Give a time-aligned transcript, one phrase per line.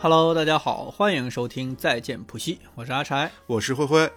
[0.00, 4.10] Hello，大家好，欢迎收听《再见普西》，我是阿柴，我是灰灰。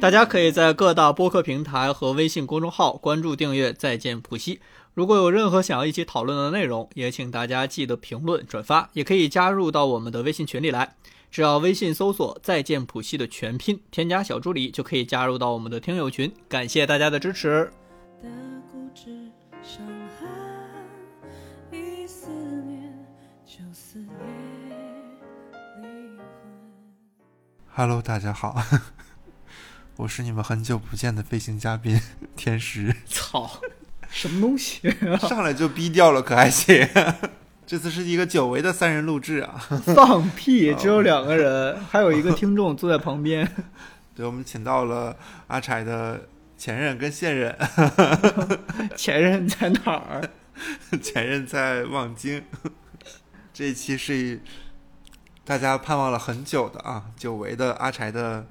[0.00, 4.56] 大家可以在各大播客平台和微信公众号关注订阅《再见普西》。
[4.94, 10.96] 如果有任何想要一起讨论的内容，也请大家记得评论转发，也可以加入到我们的微信群里来。
[11.30, 16.32] 只要微信搜索“再见普西”的全拼，添加小助理就可以加入到我们的听友群。
[16.48, 17.70] 感谢大家的支持。
[27.68, 28.56] Hello，大家好，
[29.96, 32.00] 我是你们很久不见的飞行嘉宾
[32.34, 32.96] 天使。
[33.04, 33.60] 操，
[34.08, 35.18] 什么东西、啊？
[35.28, 36.88] 上来就逼掉了，可还行？
[37.66, 39.56] 这次是一个久违的三人录制啊！
[39.96, 43.46] 放屁，只有两个人，还有一个听众坐在旁边。
[44.14, 45.16] 对，我们请到了
[45.48, 47.58] 阿柴的前任跟现任。
[48.96, 50.30] 前任在哪儿？
[51.02, 52.40] 前任在望京。
[53.52, 54.40] 这一期是
[55.44, 58.46] 大家盼望了很久的啊，久违的阿柴的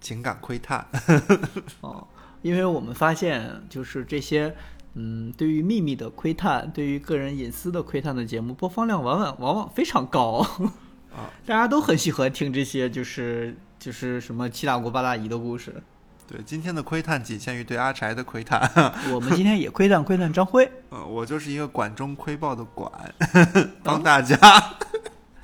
[0.00, 0.86] 情感窥探。
[1.82, 2.08] 哦，
[2.40, 4.56] 因为我们发现，就是这些。
[4.98, 10.38] 嗯，对于秘密的窥探，对于个人隐私的窥探的节目，播放量往往往往非常高
[11.14, 11.28] 啊！
[11.44, 15.82] 大家都很喜欢听这些，就是就是什么七大姑八大姨的故事。
[16.26, 18.58] 对，今天的窥探仅限于对阿柴的窥探。
[19.12, 20.68] 我们今天也窥探窥探张辉。
[20.88, 22.90] 呃，我就是一个管中窥豹的管，
[23.82, 24.36] 帮大家。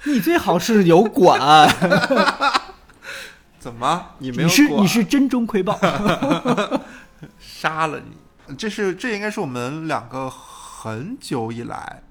[0.04, 1.68] 你最好是有管。
[3.60, 4.06] 怎么？
[4.18, 4.48] 你没有？
[4.48, 5.78] 你是你是真中窥豹，
[7.38, 8.16] 杀了你！
[8.58, 12.02] 这是这应该是我们两个很久以来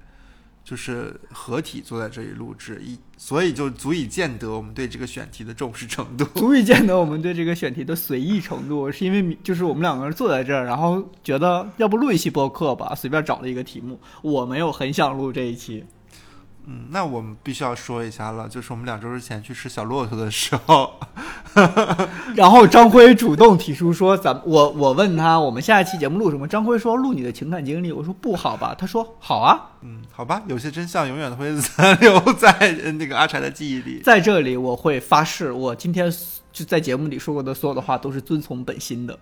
[0.64, 8.90] 就是合体坐在这里录制，一所以就足以见得我们对这个选题的重视程度，足以见得我们对这个选题的随意程度。
[8.90, 14.00] 是因为就是我们两个人坐在这儿，然后觉得要不录一期播客吧，随便找了一个题目。
[14.22, 15.84] 我没有很想录这一期。
[16.66, 20.94] 嗯，那我们必须要说一下了，就是我们两周之前去吃小骆驼的时候，
[22.36, 34.00] 然后张辉主动提出说：“咱我我问他，我们下一期节目录什么？”张辉说：“录你的情感经历。”我说：“不好吧？”他说：“好啊。”嗯，好吧，有些真相永远会 残留在那个阿柴的记忆里。
[34.04, 36.08] 在这里，我会发誓，我今天
[36.52, 39.18] 就在节目里说过的所有的话都是遵从本心的。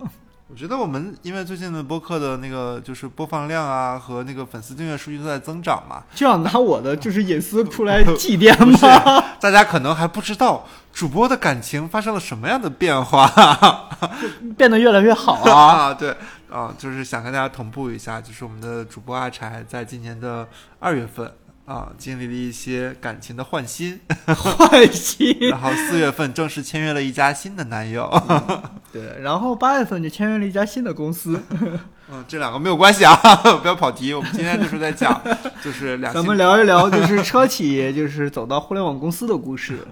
[0.50, 9.24] 我觉得我们因为最近的播客的那个就是播放量啊和那个粉丝订阅数据都在增长嘛，就想拿我的就是隐私出来祭奠吗？
[9.40, 13.88] 大家可能还不知道主播的感情发生了什么样的变化，
[14.58, 15.94] 变得越来越好啊！
[15.94, 16.16] 对
[16.50, 20.46] 啊，就是想跟大家同步一下，就是我们的主播阿柴在今年的
[20.80, 21.32] 二月份。
[21.66, 28.62] 啊，经历了一些感情的换新， 换新，然后四月份正式签约了一家新的男友，嗯、
[28.92, 31.40] 对，然后八月份就签约了一家新的公司，
[32.10, 33.14] 嗯，这两个没有关系啊，
[33.62, 35.22] 不要跑题，我们今天就是在讲，
[35.62, 39.86] 就是两，咱们聊一聊就是车企就是走到互联网公司的故事。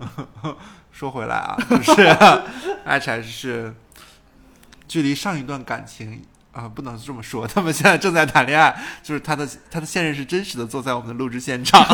[0.91, 2.17] 说回来啊，就是
[2.85, 3.73] 爱柴是
[4.89, 6.23] 距离上一段感情。
[6.53, 7.47] 啊，不能这么说。
[7.47, 11.85] 他们现在正在谈恋爱，就是他的他的现任是真实的坐在我们的录制现场。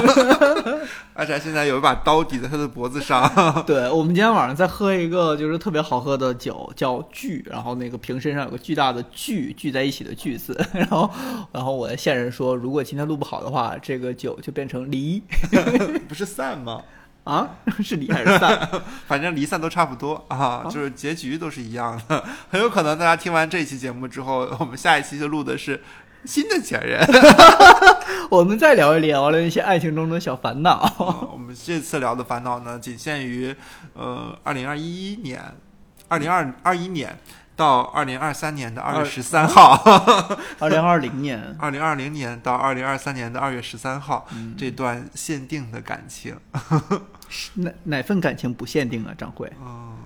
[1.12, 3.62] 而且现在有一把刀抵在他的脖子上。
[3.66, 10.58] 对， 我们今天晚上在喝一个就是特别好喝的酒，叫聚，然后那个瓶身上有个巨大的聚聚在一起的聚字。
[10.72, 11.10] 然后，
[11.52, 15.22] 然后我的现任说，如果今天录不好的话，这个酒就变成离，
[16.08, 16.82] 不是散吗？
[17.24, 17.48] 啊，
[17.82, 18.68] 是离还是散？
[19.08, 22.24] 反正离散都差不多啊，就是结局都是一样的。
[22.50, 25.82] 很有可能大家听完这一期节目之后，我们下一期就录的是
[26.24, 27.00] 新的前任。
[28.30, 30.84] 我们再聊一聊那些爱情中的小烦恼。
[30.98, 33.54] 嗯、我们这次聊的烦恼呢，仅限于
[33.94, 35.42] 呃，二零二一年，
[36.08, 37.18] 二零二二一年。
[37.56, 39.80] 到二零二三年的二月十三号，
[40.58, 46.36] 二零二零年，二零二零年到二零二三年的二月十三号，嗯、这段限定的感情，
[47.54, 49.14] 哪哪份感情不限定啊？
[49.16, 49.98] 张慧，嗯，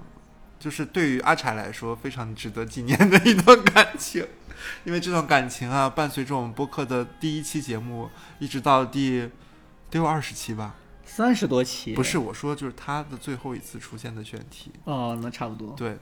[0.59, 4.27] 就是对于阿柴来说非常值得纪念的一段感情，
[4.85, 8.09] 因为这段感情啊，伴随着我们播客的第一期节目，
[8.39, 9.31] 一直到第
[9.91, 15.97] 得有二十期吧，三十多期，不是我说，就是他的最后一次出现的选题，哦，那差不多，对。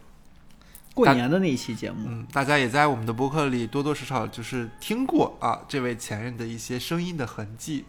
[0.94, 7.84] 过年的那一期节目，嗯，大家也在我们的播客里多多少少就是听过啊，这位前任的一些声音的痕迹，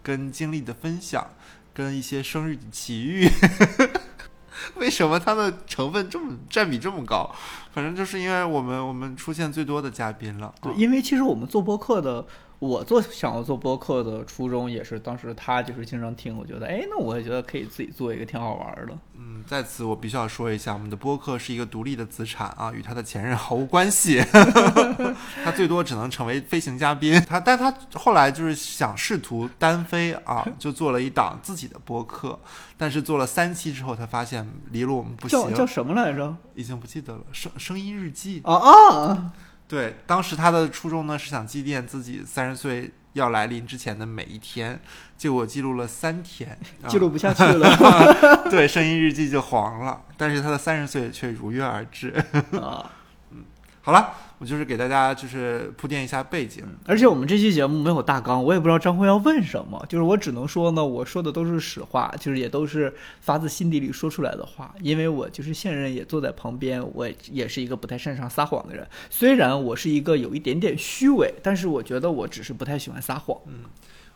[0.00, 1.26] 跟经历的分享，
[1.72, 3.28] 跟一些生日奇遇。
[4.76, 7.34] 为什么它的成分这么占比这么高？
[7.72, 10.54] 反正就是因为我们我们出现最多的嘉宾了。
[10.62, 12.24] 对，因为其实我们做播客的，
[12.62, 18.96] 我做想要做播客的初衷也是当时他就是经常听，我觉得哎，那我也觉得可以自己做一个挺好玩的。
[19.18, 24.22] 嗯，在此我必须要说一下，我们的播客是一个独立的资产啊，与他的前任毫无关系。
[25.44, 27.20] 他最多只能成为飞行嘉宾。
[27.28, 32.38] 他，但他后来就是想试图单飞啊， 就做了一档自己的播客。
[32.76, 35.36] 但是做了三期之后，他发现离了我们不行。
[35.36, 36.36] 叫叫什么来着？
[36.54, 37.22] 已经不记得了。
[37.32, 38.40] 声声音日记。
[38.44, 39.32] 啊啊！
[39.72, 44.78] 对，当时他的初衷呢是想祭奠自己三十岁要来临之前的每一天，
[45.16, 46.58] 结果记录了三天，
[46.88, 48.44] 记录不下去了。
[48.52, 50.02] 对，声音日记就黄了。
[50.18, 52.10] 但是他的三十岁却如约而至。
[52.60, 52.84] 啊，嗯，
[53.82, 54.14] 好了。
[54.38, 73.38] 我就是给大家就是铺垫一下背景，而且我们这期节目没有大纲，我也不知道张辉要问什么，就是我只能说呢，我说的都是实话，就是也都是发自心底里说出来的话，因为我就是现任也坐在旁边，我也是一个不太擅长撒谎的人，虽然我是一个有一点点虚伪，但是我觉得我只是不太喜欢撒谎。
[73.46, 73.60] 嗯，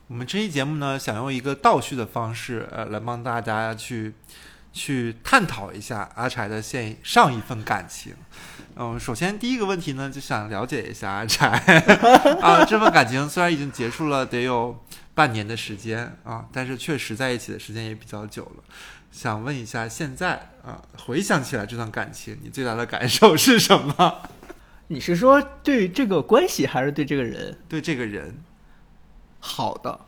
[0.09, 4.15] 我们这期节目呢，想用一个倒叙的方式，呃，来帮大家去
[4.73, 8.15] 去探讨一下阿柴的现上一份感情。
[8.79, 11.49] 嗯，首先第一个问题呢，就想了解一下阿柴
[12.43, 14.79] 啊，这份感情虽然已经结束了，得有
[15.15, 18.63] 半年的时间啊，但是确实在一起的时间也比较久了。
[19.11, 24.21] 想问一下，现在啊，回想起来这段感情，你最大的感受是什么？
[24.89, 27.59] 你是说对这个关系，还是对这个人？
[27.69, 28.45] 对这个人，
[29.41, 30.01] 好的。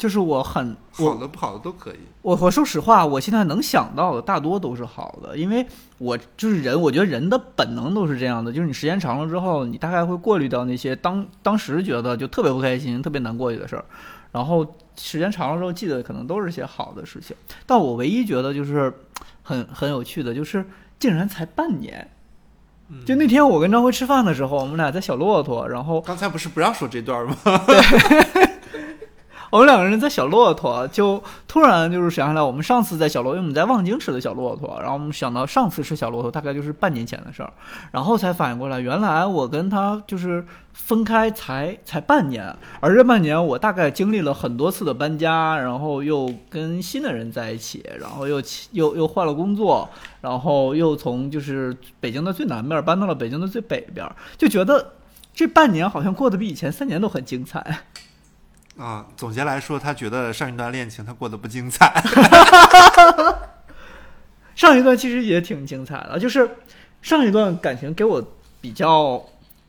[0.00, 1.96] 就是我很好的不好的都可以。
[2.22, 5.66] 我我说实话，我现在能想到的大多都是好的，因为
[5.98, 13.84] 我就是人，我觉得人的本能都是这样的，就是你时间长了之后，你大概会过滤掉那些当当时觉得就特别不开心、特别难过去的事儿，
[14.32, 14.66] 然后
[14.96, 17.36] 时间长了之后记得可能都是些好的事情。
[17.66, 18.90] 但我唯一觉得就是
[19.42, 20.64] 很很有趣的，就是
[20.98, 22.08] 竟然才半年。
[23.06, 27.36] 就那天我跟张辉吃饭的时候，我们俩在小骆驼，然后刚才不是不让说这段吗？
[27.66, 28.50] 对。
[29.50, 37.52] 我们两个人在小骆驼，就突然就是想起来，我们上次在小骆，因为我们在望京吃的小骆驼，然后我们想到上次吃小骆驼大概就是半年前的事儿，
[37.90, 49.88] 然后才反应过来，原来我跟他就是分开才才半年，而这半年我大概经历了很多次的搬家，然后又跟新的人在一起，然后又又又换了工作，
[50.20, 54.08] 然后又从就是北京的最南边搬到了北京的最北边，
[54.38, 54.92] 就觉得
[55.34, 57.80] 这半年好像过得比以前三年都很精彩。
[58.76, 62.02] 啊，总结来说，他觉得上一段恋情他过得不精彩。
[64.54, 66.58] 上一段其实也挺精彩的，就是
[67.02, 68.22] 上一段感情给我
[68.60, 69.24] 比较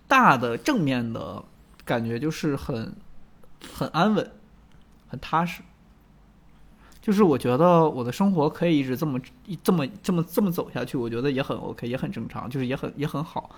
[0.07, 1.43] 大的正面的
[1.85, 2.93] 感觉，就是很
[3.73, 4.31] 很安稳，
[5.07, 5.61] 很踏实。
[7.01, 9.19] 就是我觉得我的生活可以一直这么
[9.63, 13.49] 这么这么这么走下去，我觉得也很 OK，也很正常，就是也很也很好。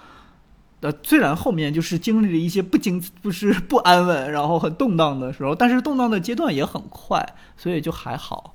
[0.83, 7.25] 呃，虽然后面就是经历了一些不经不是不安稳，然后很动荡的时候，但是动荡的阶段也很快，
[7.55, 8.53] 所以就还好。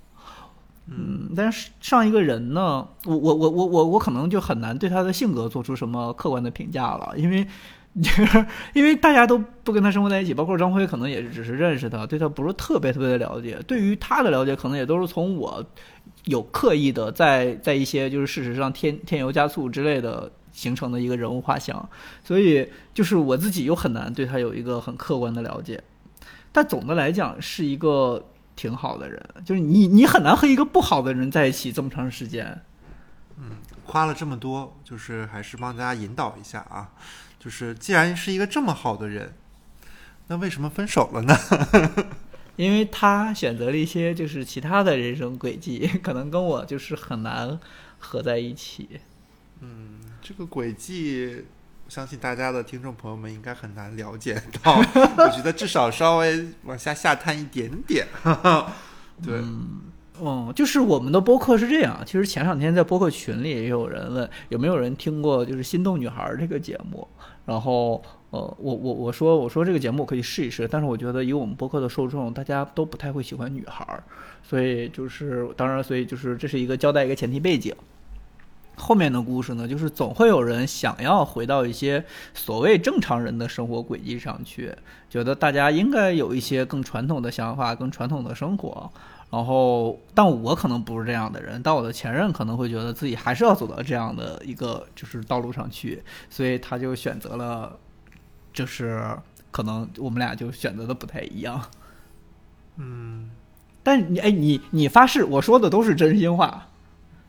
[0.86, 7.46] 嗯，但是上一个人呢，我我我我我我可能就很难对他的性格做出什么客观的评价了，因为
[8.74, 13.58] 因为大家都不跟他生活在一起，包括张辉可能也是只是认识他，对他不是特别特别的了解。
[13.66, 15.64] 对于他的了解，可能也都是从我
[16.24, 20.30] 有刻意的在在一些就是事实上添添油加醋之类的。
[20.58, 21.88] 形成的一个人物画像，
[22.24, 25.80] 所以就是我自己又很难对他有一个很客观的了解，
[26.50, 28.26] 但总的来讲是一个
[28.56, 32.60] 挺好的人，就是你你很难和一个不好的人在一起这么长时间。
[33.36, 33.52] 嗯，
[33.86, 36.90] 夸了这么多，就是还是帮大家引导一下啊，
[37.38, 39.34] 就是既然是一个这么好的人，
[40.26, 41.36] 那为什么分手了呢？
[42.58, 47.60] 因为他选择了一些就是其他的人生轨迹，可能跟我就是很难
[48.00, 48.98] 合在一起。
[49.60, 49.97] 嗯。
[50.28, 51.42] 这个轨迹，
[51.88, 54.76] 相信大家的听众朋友们应该很难了解到。
[55.16, 58.06] 我觉得至少稍微往下下探一点点。
[59.24, 59.42] 对，
[60.20, 62.02] 嗯，就是我们的播客是这样。
[62.04, 67.08] 其实前两天在播客群里也有人问，有没有人听过就是《心动女孩》这个节目？
[67.46, 73.98] 然后，呃，我我我说我说这个节目可以试一试，但是我觉得以我们播客的受众，大家都不太会喜欢女孩，
[74.42, 77.74] 所以就是当然，所以就是这是一个交代一个前提背景。
[78.78, 84.72] 后面的故事呢，就是总会有人想要回到一些所谓正常人的生活轨迹上去，
[85.10, 88.90] 觉得大家应该有一些更传统的想法、更传统的生活。
[89.30, 97.76] 然后，但我可能不是这样的人，但我的前任可能会觉得自己还是要走到这样的一个就是道路上去，所以他就选择了，
[98.54, 99.04] 就是
[99.50, 101.62] 可能我们俩就选择的不太一样。
[102.76, 103.28] 嗯，
[103.82, 106.66] 但你哎，你你发誓，我说的都是真心话。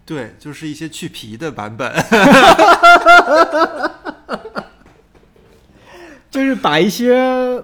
[0.09, 1.93] 对，就是一些去皮的版本，
[6.31, 7.13] 就是把一些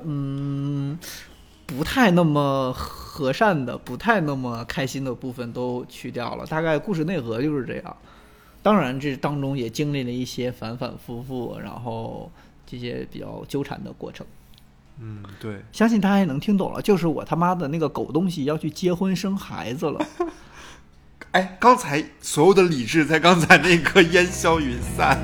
[0.04, 0.96] 嗯，
[1.66, 7.98] 不太那么和善的、不太那么开心的部分都去掉了，大概故事内核就是这样。
[8.62, 12.32] 当然，这当中也经历了一些反反复复，然后
[12.68, 14.24] 这些比较纠缠的过程。
[15.00, 20.06] 嗯，对，相信大家也能听懂了，就是我他妈的那个狗东西要去结婚生孩子了。
[21.36, 25.20] 哎，刚才所有的理智在刚才那一刻烟消云散。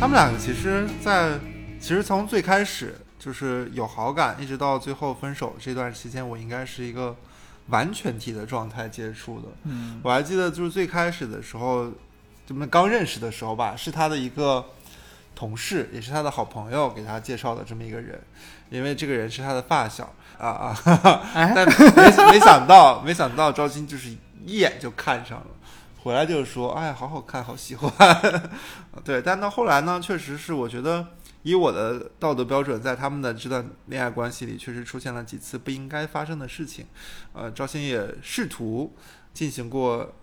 [0.00, 1.38] 他们两个其实，在
[1.78, 7.14] 其实从最开始就是有好感，一直到最后分手这段期间，我应该是一个
[7.68, 9.46] 完全体的状态接触的。
[9.62, 11.92] 嗯我还记得，就是最开始的时候，
[12.48, 14.64] 我们刚认识的时候吧，是他的一个
[15.34, 18.20] 同事，也是他的好朋友给他介绍的这么一个人，
[18.70, 24.08] 因为这个人是他的发小啊啊，哈哈哎， 但没没想到，没想到赵鑫就是
[24.44, 25.46] 一眼就看上了，
[26.02, 27.92] 回来就是说，哎，好好看，好喜欢。
[29.04, 31.06] 对，但到后来呢，确实是我觉得
[31.42, 36.86] 以我的道德标准，在他们的这段恋爱关系里，确实出现了几次不应该发生的事情。
[37.32, 38.94] 呃，赵鑫也试图
[39.32, 40.14] 进行过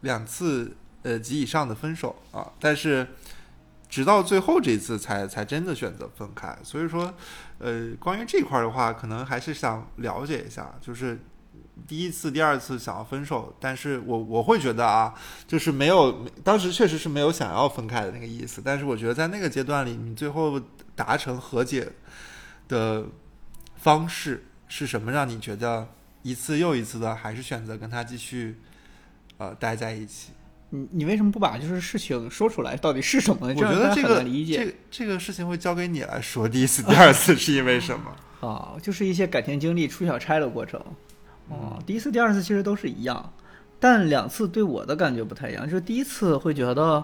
[0.00, 3.06] 两次呃及以上的分手啊，但是
[3.88, 6.56] 直到最后这次才才真的选择分开。
[6.62, 7.14] 所以说，
[7.58, 11.20] 呃，关于这块的话，可能还是想了解一下，就是
[11.86, 15.14] 第一次、第二次想要分手，但是我我会觉得啊，
[15.46, 20.60] 就是没有当时确实是没有想要分开的那个意思，但是我觉得在那个阶段里，你最后
[20.96, 21.88] 达成和解
[22.68, 23.06] 的
[23.76, 25.88] 方式是什么，让你觉得
[26.22, 28.60] 一次又一次的还是选择跟他继续
[29.36, 30.32] 呃待在一起？
[30.74, 33.46] 你你为什么不把就是事情说出来，到底是什么？
[33.46, 38.14] 我觉得这个理解这个这个事情会交给你来说，第一次、 第二次是因为什么？
[38.46, 40.80] 啊，就是一些感情经历出小差的过程。
[41.48, 43.32] 哦，第一次、第二次其实都是一样，
[43.78, 45.64] 但两次对我的感觉不太一样。
[45.64, 47.02] 就是第一次会觉得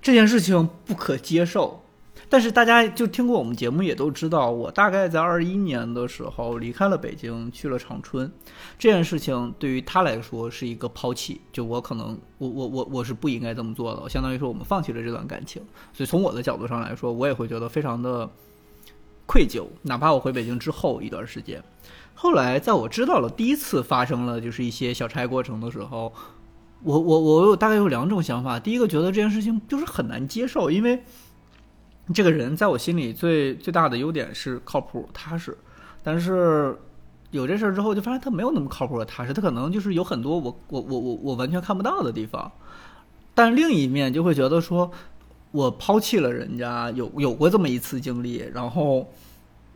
[0.00, 1.81] 这件事情不可接受，
[2.32, 8.32] 但是大家就听过我们节目也都知道，我大概在二一年的时候离开了北京，去了长春。
[8.78, 15.60] 这件事情对于他来说是一个抛弃，就我可能我我我我是不应该这么做的，相当于说我们放弃了这段感情。
[15.92, 18.26] 所以从我的角度上来说，我也会觉得非常的
[19.26, 21.62] 愧疚，哪怕我回北京之后一段时间。
[22.14, 26.10] 后来在我知道了第一次发生了就是一些小差过程的时候，
[26.82, 28.58] 我我我有大概有两种想法。
[28.58, 31.04] 第一个觉得这件事情就是很难接受，因为
[32.14, 35.56] 这个人在我心里最最大的优点是靠谱踏实，
[36.02, 36.76] 但是
[37.30, 42.50] 有这事儿之后就发现他没有那么靠谱和踏实，他可能就是有很多我我我我我完全看不到的地方。
[43.34, 44.90] 但另一面就会觉得说，
[45.52, 49.10] 我抛弃了人家，有有过这么一次经历，然后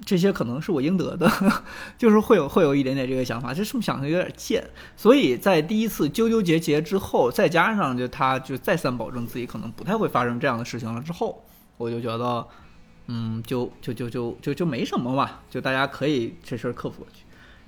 [0.04, 1.30] 这些可能是我应得的，
[1.97, 4.62] 就是会有会有一点点这个想法，就是不是想的有点贱。
[4.95, 11.42] 所以在第一次纠纠结结之后，再加上就他就再三保证自己可能不太会发生这样的事情了之后，
[11.76, 12.47] 我就觉得，
[13.09, 17.25] 嗯，就就就就就就没什么嘛，就大家可以这事儿克服过去。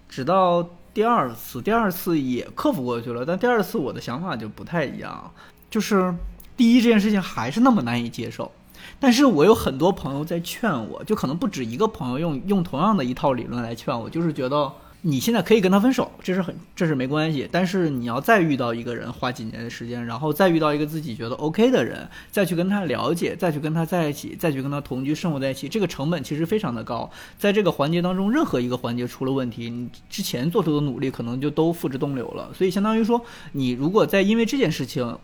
[0.09, 5.31] 直到第二次，第二次也克服过去了，但第二次我的想法就不太一样，
[5.71, 6.15] 就是
[6.57, 8.51] 第一这件事情还是那么难以接受。
[8.99, 14.73] 但是我有很多朋友在劝我，就可能不止一个朋友用用同样的一套理论来劝我，就是觉得
[15.03, 17.49] 你现在可以跟他分手，这是很这是没关系。
[17.53, 27.09] 但是你要再遇到一个人，花几年的时间，然后再遇到一个自己觉得 OK 的人，再去跟他了解，再去跟他在一起，再去跟他同居生活在一起，这个成本其实非常的高。
[27.39, 32.51] 在这个环节当中，任何一个环节出了问题，你之前做出的努力可能就都付之东流了。
[32.53, 35.17] 所以相当于说，你如果再因为这件事情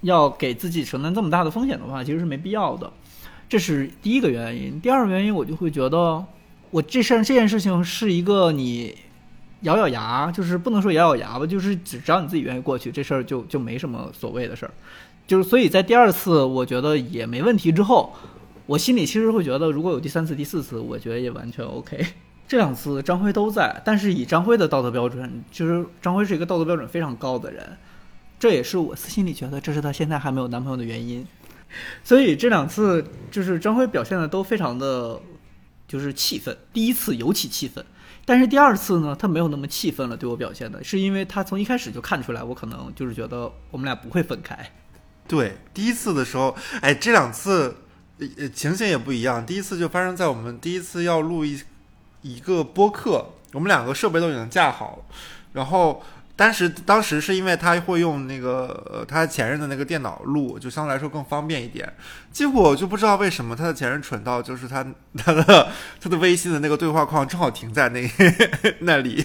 [0.00, 2.90] 要给自己承担这么大的风险的话，其实是没必要的。
[3.50, 4.80] 这是第一个原因。
[4.80, 6.24] 第二个原因，我就会觉得，
[6.70, 8.96] 我这事儿这件事情是一个你
[9.62, 14.72] 咬咬牙，就是不能说咬咬牙吧，就是只只要你自己愿意过去，这事儿就就没什么所谓的事儿。
[15.26, 18.12] 就是所以在第二次我觉得也没问题之后，
[18.66, 22.04] 我心里其实会觉得，如果有第三次、第四次，我觉得也完全 OK。
[22.48, 27.76] 这两次张辉都在，但是以张辉的道德标准，就是张辉是一个道德标准非常高的人，
[28.40, 31.24] 这也是我心里觉得这是他现在还没有男朋友的原因。
[32.02, 35.20] 所以这两次就是张辉表现的都非常的，
[35.86, 36.56] 就是气愤。
[36.72, 37.84] 第一次尤其气愤，
[38.30, 40.16] 但是第二次呢，他没有那么气愤了。
[40.16, 44.56] 对我表现的是因为他从一开始就看出来，我可能就是觉得我们俩不会分开。
[45.26, 47.78] 对，第一次的时候，哎，这两次
[48.38, 49.44] 呃情形也不一样。
[49.44, 51.60] 第一次就发生在我们第一次要录一
[52.22, 55.04] 一个播客，我们两个设备都已经架好了，
[55.54, 56.00] 然后
[56.40, 61.92] 当时当时是因为他会用那个呃他前任的那个电脑录，就相对来说更方便一点。
[62.32, 64.82] 结果我就不知道为什么他的前任蠢到，就是他
[65.18, 65.68] 他的
[66.00, 68.10] 他的微信的那个对话框正好停在那
[68.80, 69.22] 那里，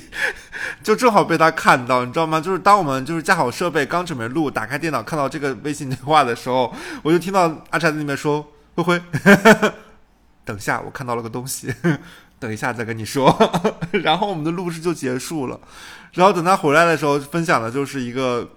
[0.83, 2.41] 就正好被他看到，你知道吗？
[2.41, 8.45] 就是当我们就是架好设备，刚准备录，打开电脑看到这个微信对话的时候，我就听到阿柴在那边说
[8.75, 9.01] ：“灰灰，
[10.43, 11.73] 等下我看到了个东西。”
[12.39, 13.33] 等一下再跟你说，
[14.03, 15.59] 然后我们的录制就结束了。
[16.13, 18.49] 然后等他回来的时候，分享的就是一个，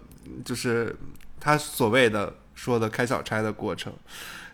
[0.45, 0.95] 就是
[1.41, 3.93] 他所谓的说的开小差的过程。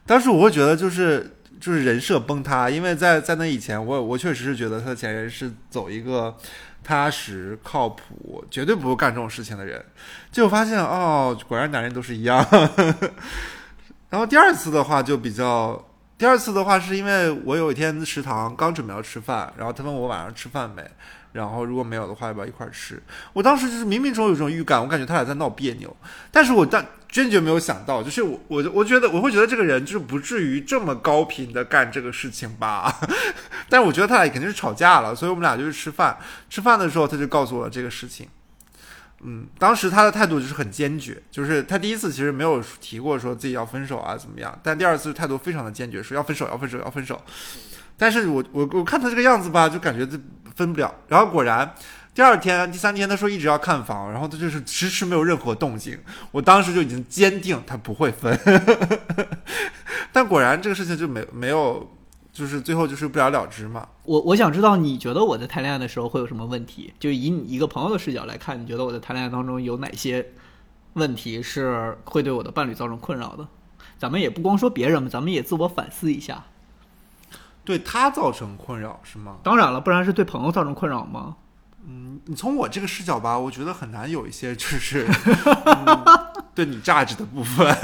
[0.07, 6.37] 当时我会觉得，就是就是人设崩塌，因为在在那以前，我我确实是觉得他的前任是走一个
[6.83, 9.85] 踏实、靠谱，绝对不会干这种事情的人。
[10.31, 12.47] 结果发现，哦，果然男人都是一样。
[14.11, 15.85] 然后第二次的话就比较。
[16.25, 20.83] 第二次的话，是因为我有一天食堂刚准备要吃饭，然后他问我晚上吃饭没，
[21.33, 23.02] 然后如果没有的话，要不要一块儿吃？
[23.35, 25.95] 我当时就是冥冥中有这种预感，我感觉他俩在闹别扭，
[26.33, 33.00] 但是我但坚决没有想到，就是我我我觉得我会觉得这个人就是不至于这么高频的干这个事情吧，
[33.69, 36.16] 但是我觉得他俩肯定是吵架了，所以我们俩就去吃饭，
[36.49, 38.26] 吃饭的时候他就告诉我这个事情。
[39.26, 47.19] 嗯，当时他的态度就是很坚决，就是他第一次其实没有提过说自己要分手啊怎么样，但第二次态度非常的坚决，说要分手要分手要分手。
[47.97, 50.21] 但是我 我我看他这个样子吧，就感觉这
[50.54, 50.95] 分不了。
[51.09, 51.75] 然后果然
[52.12, 55.99] 第二天第三天他说一直要看房，然后他就是迟迟没有任何动静。
[56.31, 58.38] 我当时就已经坚定他不会分，
[60.12, 61.93] 但果然这个事情就没没有。
[62.35, 63.88] 就是最后就是不了了之嘛。
[64.03, 66.93] 我我想知道，你觉得我在谈恋爱的时候会有什么问题？
[66.99, 70.26] 就以你一个朋友的视角来看，你觉得我在谈恋爱当中有哪些
[70.95, 73.47] 问题是会对我的伴侣造成困扰的？
[73.97, 76.45] 咱们也不光说别人嘛，咱们也自我反思一下。
[77.64, 79.37] 对他造成困扰是吗？
[79.43, 81.37] 当然了，不然是对朋友造成困扰吗？
[81.87, 85.07] 嗯，你从我这个视角吧，我觉得很难有一些就是
[86.54, 87.76] 对你价值的部分，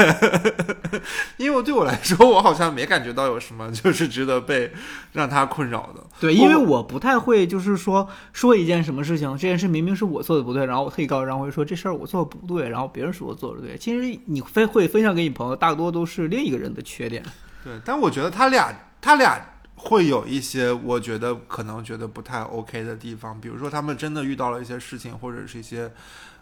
[1.37, 4.73] 因为对我来说，我好像没感觉到有什么就是值得被
[5.13, 6.03] 让他困扰的。
[6.21, 13.77] 对，因为我不太会就是说说一件什么事情，这件事明明是我做的不对，然后我特意告诉张辉说这事儿我做的不对，然后别人说我做的对。
[13.77, 17.23] 其实你分会分享给你朋友，大多都是另一个人的缺点。
[17.65, 19.41] 对，但我觉得他俩他俩。
[19.83, 25.91] 会有一些我觉得可能觉得不太 OK 的地方，比如说他们真的遇到了一些事情或者是一些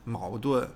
[0.03, 0.69] 矛盾，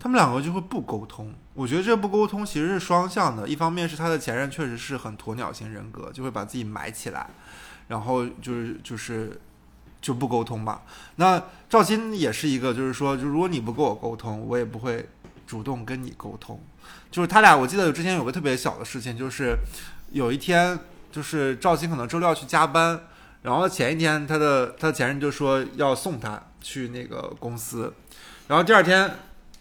[0.00, 1.32] 他们两个就会不沟通。
[1.54, 7.28] 我觉得这不沟通其实是双向的，一方面是他的前任确实是很鸵鸟型人格，就会把自己埋起来，
[7.86, 9.38] 然后就是就是
[10.00, 10.82] 就不沟通吧。
[11.16, 15.08] 那赵鑫也是一个，就是说，就如果你不跟我沟通，我也不会
[15.46, 16.60] 主动跟你沟通。
[17.10, 19.54] 就是他俩，我记得之前有个特别小的事情，就是
[20.10, 20.78] 有一天。
[21.12, 23.00] 就是赵鑫可能周六要去加班，
[23.42, 27.92] 然后前一天他的他的前任就说要送他去那个公司，
[28.46, 29.12] 然后第二天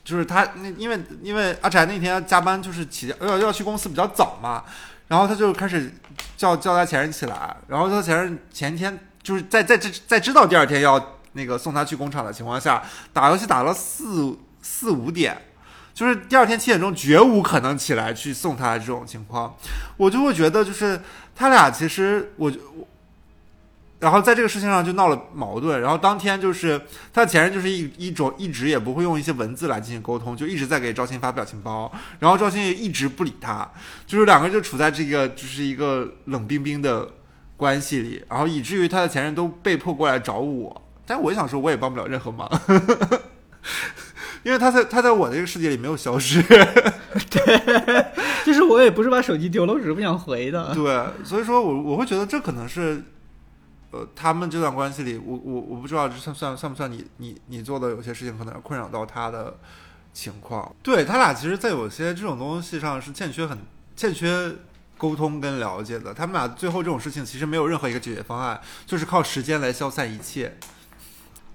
[0.04, 4.64] 就是他那因为因为阿柴那天加班就是起要要去公司比较早嘛，
[5.08, 5.94] 然后他就开始
[6.36, 12.84] 叫叫他前任起来，然后他前任前天就是在在在在知道第二天要那个送他去工厂的情况下，
[13.14, 15.38] 打游戏打了四四五点。
[15.92, 19.54] 就是第二天七点钟绝无可能起来去送他这种情况，
[19.98, 20.98] 我就会觉得就是
[21.36, 22.50] 他俩其实我，
[24.00, 26.80] 然后在这个事情上就闹了矛盾，然后当天就是
[27.14, 33.70] 他的前任就是一一种一直也不会用一些文字来进行沟通，就一直在给赵鑫发表情包，然后赵鑫也一直不理他，
[34.08, 37.08] 就是两个人就处在这个就是一个冷冰冰的
[37.58, 42.50] 关系里，然后以至于他的前任都被迫过来找我， 但我想说我也帮不了任何忙。
[44.44, 48.06] 因为他在他在我的这个世界里没有消失，对，
[48.46, 50.74] 就是我也不是把手机丢了，我只是不想回的。
[50.74, 53.04] 对，所以说我我会觉得这可能是，
[53.92, 59.58] 呃，他们这段关系里，我我我不知道这算算算不算你你你做的有些事情可能困扰到他的
[60.14, 60.76] 情况。
[60.84, 63.58] 对他俩其实，在有些这种东西上是欠缺很
[63.96, 64.56] 欠缺
[64.98, 66.14] 沟通跟了解的。
[66.14, 70.58] 他们俩最后这种事情其实没有任何一个解决方案，就是靠时间来消散一切。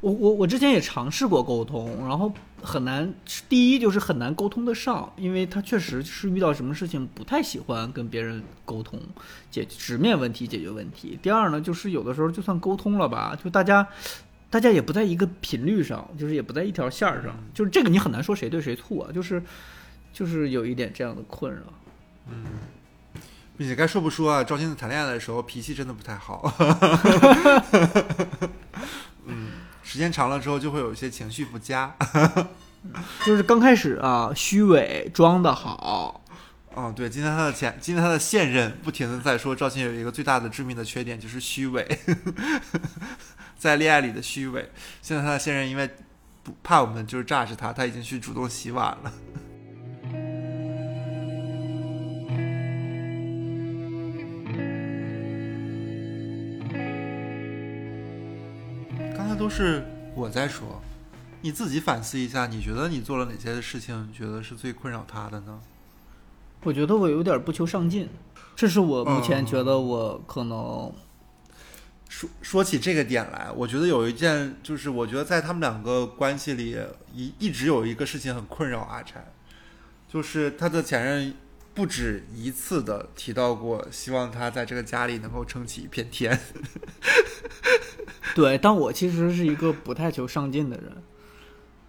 [0.05, 2.31] 我我我之前也尝试过沟通，然后
[2.63, 3.11] 很难。
[3.49, 9.01] 第一就是很难沟通得上，因为他确实是遇到什么事情不太喜欢跟别人沟通，
[9.51, 11.19] 解直面问题解决问题。
[11.23, 13.89] 第二呢，就是有的时候就算沟通了吧，就大家
[14.51, 19.43] 大家也不在一个频率上，就是也不在一条线上，就是这个你很难说谁对谁错啊，就是
[20.13, 21.63] 就是有一点这样的困扰。
[22.29, 22.45] 嗯，
[23.57, 26.53] 并且该说不说啊，赵鑫子谈恋爱的时候脾气真的不太好。
[29.85, 29.87] 嗯。
[29.87, 31.95] 时间长了之后，就会有一些情绪不佳。
[33.25, 36.21] 就是刚开始啊，虚伪装的好。
[36.75, 41.87] 哦，对，今天他的前，今天他的现任不停的在说赵鑫有一个最大的致命的缺点就是虚伪，
[43.57, 44.69] 在恋爱里的虚伪。
[45.01, 45.89] 现在他的现任因为
[46.43, 49.13] 不怕我们就是诈着他，他已经去主动洗碗了。
[59.45, 60.81] 都是我在说，
[61.43, 65.61] 你自己反思一下，你觉得你做了哪些事情，觉得是最困扰他的呢？
[66.63, 68.09] 我觉得我有点不求上进，
[68.57, 70.91] 这是我目前觉得我可能。
[72.09, 76.79] 说说起这个点来，我觉得有一件，就是我觉得在他们两个关系里，
[77.13, 79.31] 一一直有一个事情很困扰阿柴，
[80.09, 81.35] 就是他的前任
[81.75, 86.41] 不止一次的提到过，希望他在这个家里能够撑起一片天。
[88.35, 90.91] 对，但我其实是一个不太求上进的人。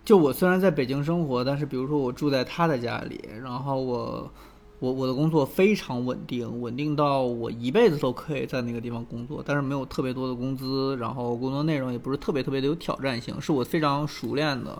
[0.03, 4.31] 就我虽然在北京生活，但是比如说我住在他的家里，然后我。
[4.79, 14.79] 我我的工作非常稳定，稳定到我一辈子都可以在那个地方工作，但是没有特别多的工资，然后工作内容也不是特别特别的有挑战性，是我非常熟练的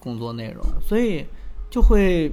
[0.00, 1.26] 工作内容，所以
[1.70, 2.30] 就会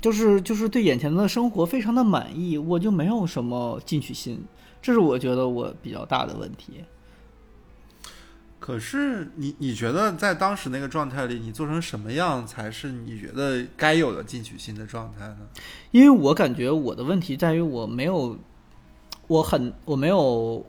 [0.00, 4.42] 就是就是对眼前的生活非常的满意，我就没有什么进取心，
[4.86, 6.84] 这是我觉得我比较大的问题。
[8.60, 15.38] 可是你你觉得在当时那个状态里，你做成什么样才是你觉得该有的进取心的状态呢？
[15.90, 18.38] 因为我感觉我的问题在于我没有，
[19.26, 20.64] 我很我没有，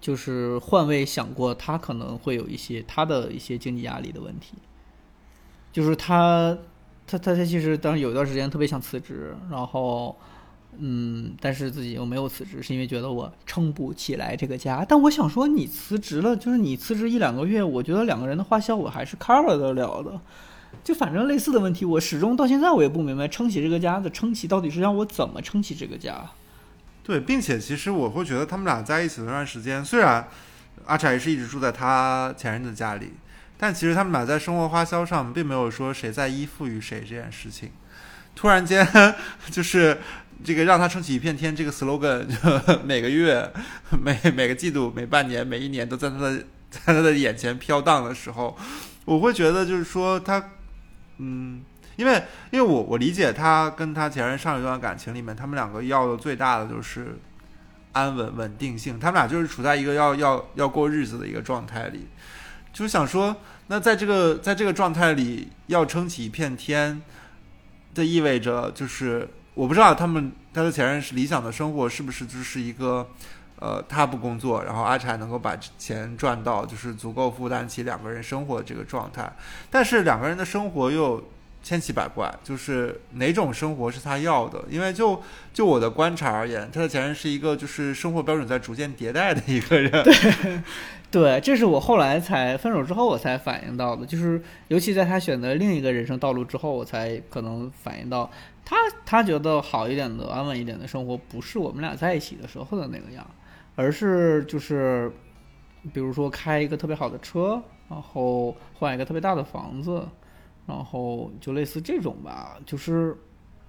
[0.00, 4.54] 就是换位想过他可能会有一些他的一些经济压力的问题，
[5.70, 6.56] 就是他
[7.06, 10.16] 他他他其实当时有一段时间特别想辞职，然后。
[10.78, 14.84] 嗯，但是自己又没有辞职，是因为觉得我撑不起来这个家。
[14.88, 20.20] 但我想说，你辞职了，就是你辞职一两个月，我觉得两个人的花销我还是 cover 得了的。
[20.84, 26.30] 就反正类似的问题，我始终到现在我也不明白，撑起这个家的撑起到底是让我怎么撑起这个家。
[27.02, 30.28] 对，并且其实我会觉得他们俩在一起那段时间，虽然
[30.84, 33.12] 阿柴是一直住在他前任的家里，
[33.56, 37.70] 但其实他们俩在生活花销上并没有说谁在依附于谁这件事情。
[38.34, 38.86] 突然间，
[39.50, 39.98] 就是。
[40.44, 42.24] 这个让他撑起一片天，这个 slogan
[42.84, 43.50] 每个月、
[43.90, 46.38] 每每个季度、每半年、每一年都在他的
[46.70, 48.56] 在他的眼前飘荡的时候，
[49.06, 50.50] 我会觉得就是说他，
[51.18, 51.62] 嗯，
[51.96, 57.18] 因为因为我我理解他跟他前任上一段感情里面，他们两个要的最大的就是
[57.92, 62.06] 安稳稳定性，他们俩就是处在一个要要要过日子的一个状态里，
[62.72, 63.34] 就是想说，
[63.68, 67.00] 那在这个在这个状态里要撑起一片天，
[67.94, 69.28] 这意味着就是。
[69.56, 73.08] 我不知道他们他的前任是理想的生活是不是就是一个，
[73.58, 79.32] 呃，他不工作，然后阿柴能够把钱赚到，就是足够负担起两个人生活这个状态。
[79.70, 81.26] 但是两个人的生活又
[81.62, 84.62] 千奇百怪，就是哪种生活是他要的？
[84.68, 85.22] 因为就
[85.54, 90.62] 就我的观察而言，他的前任是一个就是生活标准在逐渐迭代的一个人。
[91.16, 98.30] 对，这是我后来才分手之后我才反应到的，就是尤其在他选择另一个人生道路之后，我才可能反应到。
[98.66, 98.76] 他
[99.06, 103.26] 他觉得好一点的、安稳一点的生活，不是我们俩在一起的时候的那个样，
[103.76, 105.10] 而是就是，
[105.90, 110.06] 比如说开一个特别好的车，然后换一个特别大的房子，
[110.66, 113.16] 然后就类似这种吧，就是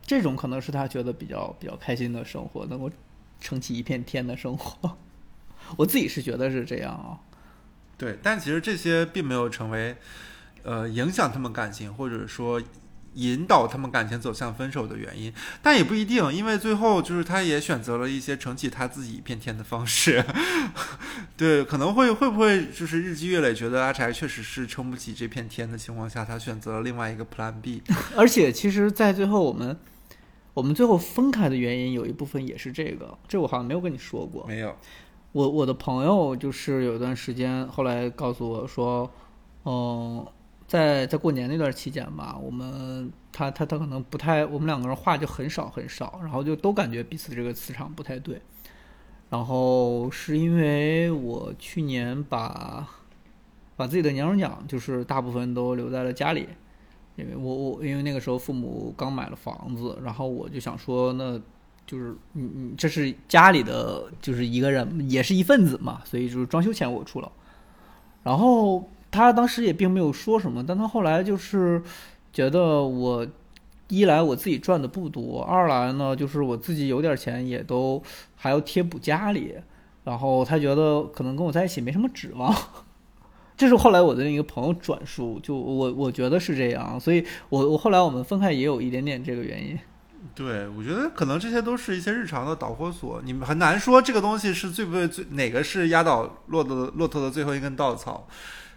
[0.02, 2.92] 这种可能是他觉得比较比较开心的生活，能够
[3.40, 4.98] 撑起一片天的生活。
[5.78, 7.18] 我自己是觉得是这样啊。
[7.98, 9.98] 对，但其实这些并没有成为
[10.64, 12.62] 呃影响他们感情，或者说。
[13.14, 15.34] 引导他们感情走向分手的原因，
[15.64, 20.24] 但也不一定，因为最后就是他也选择了一些撑起他自己一片天的方式。
[21.36, 27.82] 对，可能会会不会就是日积月累，觉得阿柴确实是撑不起这片天的情况下，他选择了另外一个 Plan B。
[28.16, 29.76] 而且，其实，在最后我们
[30.54, 34.46] 我们最后分开的原因，有一部分也是这个，这我好像没有跟你说过。
[34.46, 34.78] 没有，
[35.32, 39.10] 我我的朋友就是有一段时间，后来告诉我说，
[39.64, 40.26] 嗯。
[40.68, 48.42] 在在过年那段期间吧，我们他他他可能不太，我们两个人话就很少很少，然后就都感觉彼此这个磁场不太对。
[49.30, 52.86] 然后是因为我去年把
[53.78, 56.50] 把自己的年终奖，就是大部分都留在了家里，
[57.16, 61.40] 因为我我因为那个时候父母刚买了房子，然后我就想说，那
[61.88, 67.32] 就是你你这是家里的就是一个人也是一份子嘛，所以就是装修钱我出了，
[68.22, 68.88] 然后。
[69.10, 71.82] 他当时也并没有说什么，但他后来就是
[72.34, 73.26] 觉得我
[73.88, 78.04] 一来我自己赚的不多，二来呢就是我自己有点钱也都
[78.36, 79.56] 还要贴补家里，
[80.04, 82.54] 然后他觉得可能跟我在一起没什么指望。
[83.56, 89.80] 这是后来我的那个朋友转述，就我我觉得是这样，所以我我后来我们分开也有一点点这个原因。
[90.36, 98.28] 对，我觉得可能这些都是一些日常的导火索，你们很难说这个东西是最不最哪个是压倒骆驼骆驼的最后一根稻草。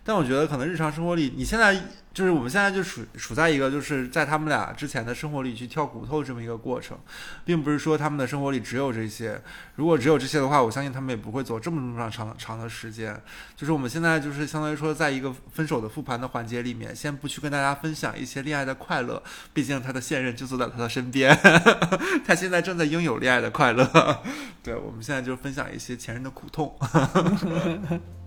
[0.03, 1.75] 但我觉得可能日常生活里，你现在
[2.13, 6.99] 就是我们现在就处处在一个就是在他们俩之前的生活里去跳骨头这么一个过程，
[7.45, 9.41] 并不是说他们的生活里只有这些。
[9.77, 13.19] 如果只有这些的话，我相信他们也不会走这么这么长长的时间。
[13.55, 21.39] 就是我们现在就是相当于说，在一个分手的复盘的环节里面，先不去跟大家分享一些恋爱的快乐，毕竟他的现任就坐在他的身边，
[22.27, 24.23] 他现在正在拥有恋爱的快乐。
[24.63, 26.75] 对，我们现在就分享一些前任的苦痛。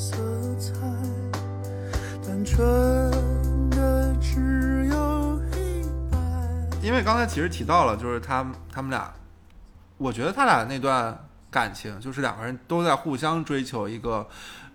[0.00, 0.16] 色
[0.58, 0.80] 彩，
[2.26, 2.58] 单纯
[3.68, 6.16] 的只有黑白。
[6.82, 9.12] 因为刚才其实提到了，就是他他们俩，
[9.98, 14.26] 我觉得他俩那段感情，就是两个人都在互相追求一个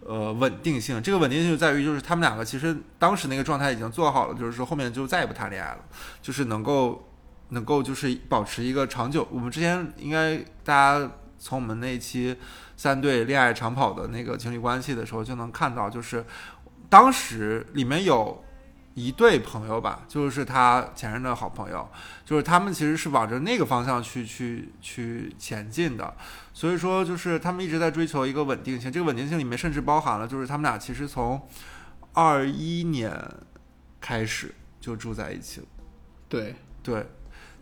[0.02, 1.02] 呃稳定性。
[1.02, 5.80] 这个稳定性就在于，就是他们两个其实当时那个状态已经做好了，就是说后面就再也不谈恋爱了，
[6.22, 7.04] 就是能够
[7.50, 9.28] 能够就是保持一个长久。
[9.32, 12.38] 我们之前应该大家从我们那一期
[12.78, 16.26] 三对恋爱长跑的那个情侣关系的时候就能看到，就是
[16.90, 18.44] 当时里面有
[18.94, 21.88] 一对朋友吧，就是他前任的好朋友，
[22.24, 26.16] 就是他们其实是往着那个方向去去去前进的，
[26.54, 31.46] 所以说就是他们一直在追求一个稳定性，这个稳定性里面甚至包含了就是他们俩其实从
[32.14, 33.12] 二一年
[34.00, 35.68] 开始就住在一起了，
[36.30, 37.06] 对，对，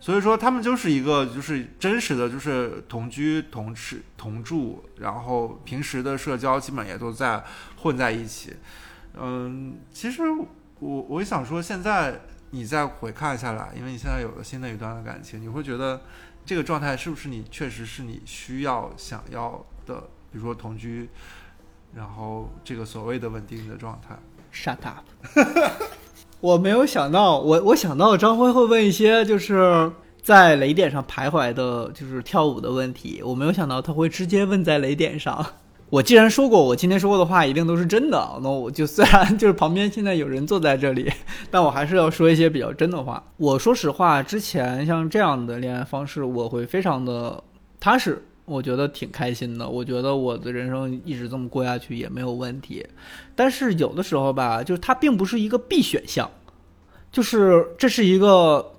[0.04, 7.42] 所以说他们就是一个就是真实的就是同居同吃同住，然后平时的社交基本也都在
[7.78, 8.54] 混在一起，
[9.14, 10.24] 嗯，其实
[10.80, 16.02] 我我想说，现在你再回看下来，因为你现在有了新的一段的感情，你会觉得
[16.46, 20.02] 这个状态是不是你确实是你需要想要的？
[20.34, 21.08] 比如说同居，
[21.96, 24.18] 然后这个所谓的稳定的状态。
[24.52, 25.06] Shut up！
[26.44, 29.90] 我没有想到，我我想到张辉会问一些就是
[30.22, 33.22] 在雷点上徘徊的，就是跳舞的问题。
[33.24, 35.46] 我没有想到他会直接问在雷点上。
[35.90, 41.10] 我既然说过我今天说过的话一定都是真的，那我就虽然就是旁边现在有人坐在这里，
[41.50, 43.24] 但我还是要说一些比较真的话。
[43.38, 47.42] 我说实话，之前像这样的恋爱方式，我会非常的
[47.80, 49.68] 踏实，我觉得挺开心的。
[49.68, 52.86] 我觉得我的人生一直这么过下去也没有问题。
[53.36, 56.30] 但是有的时候吧，就是它并不是一个必选项，
[57.12, 58.74] 就是这是一个，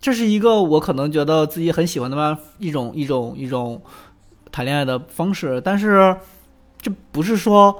[0.00, 3.80] 这是一个我可能觉得自己很喜欢的吧一种一种一种
[4.50, 6.16] 谈恋爱的方式，但是
[6.80, 7.76] 这不是说，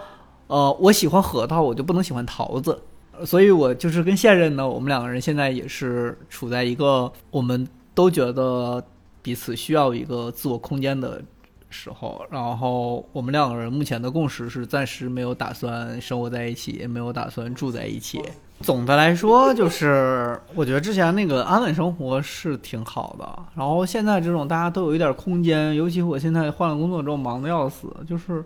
[0.46, 2.78] 呃，我喜欢核桃，我就不能喜欢桃子。
[3.26, 8.82] 所以我就是跟现任呢，我们两个人现在也是处在一个我们都觉得
[9.22, 11.22] 彼此需要一个自我空间的
[11.68, 18.20] 时候，然后我们两个人目前的共识是暂时没有打算生活在一起，也没有打算住在一起。
[18.60, 28.44] 总的来说，就是我觉得之前那个安稳生活是挺好的，然后现在这种大家都有一点空间，尤其我现在换了工作之后忙得要死，就是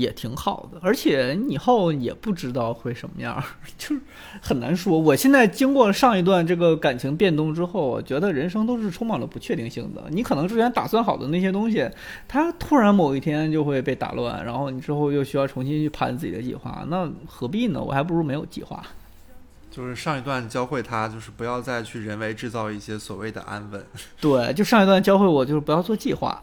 [0.00, 0.78] 也挺好的。
[0.82, 3.42] 而且你以后也不知道会什么样，
[3.76, 4.00] 就是
[4.40, 4.98] 很难说。
[4.98, 10.02] 我现在经过上一段这个感情变动之后，我觉得人生都是充满了不确定性的。
[10.10, 11.88] 你可能之前打算好的那些东西，
[12.26, 17.82] 它突然某一天就会被打乱，然后你之后又需要重新去盘自己的计划，那何必呢？
[17.82, 18.82] 我还不如没有计划。
[19.70, 23.84] 就是上一段教会他，就是不要再去人为制造一些所谓的安稳。
[24.20, 26.42] 对，就上一段教会我，就是不要做计划。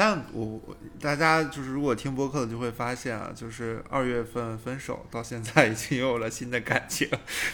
[0.00, 0.60] 但我
[1.00, 7.08] 大家就是如果听播客的就会发现啊，就是二月份分手到现在已经有了新的感情，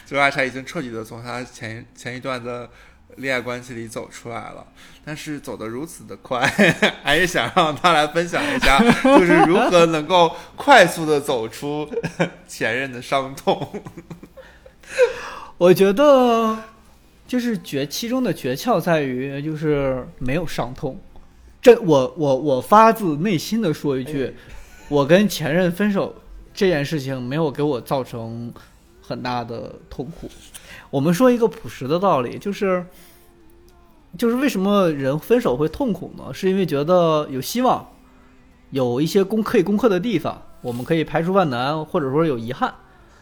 [0.05, 2.69] 就阿柴已经彻底的从他前前一段的
[3.17, 4.67] 恋爱关系里走出来了，
[5.07, 6.47] 但是走得如此的快，
[7.03, 11.91] 还是想让他来分享一下，就是如何能够快速的走出
[12.47, 13.83] 前任的伤痛。
[15.57, 16.59] 我觉得
[17.27, 21.01] 就是诀其中的诀窍在于，就是没有伤痛。
[21.65, 24.35] 这我我我发自内心的说一句，
[24.91, 26.15] 我跟前任分手
[26.53, 28.53] 这件事情没有给我造成
[29.01, 30.29] 很大的痛苦。
[30.91, 32.85] 我们说一个朴实的道理，就是
[34.19, 36.35] 就是为什么人分手会痛苦呢？
[36.35, 37.89] 是因为觉得有希望，
[38.69, 42.75] 有一些攻可以攻克的地方，我们可以排除万难，或者说有遗憾。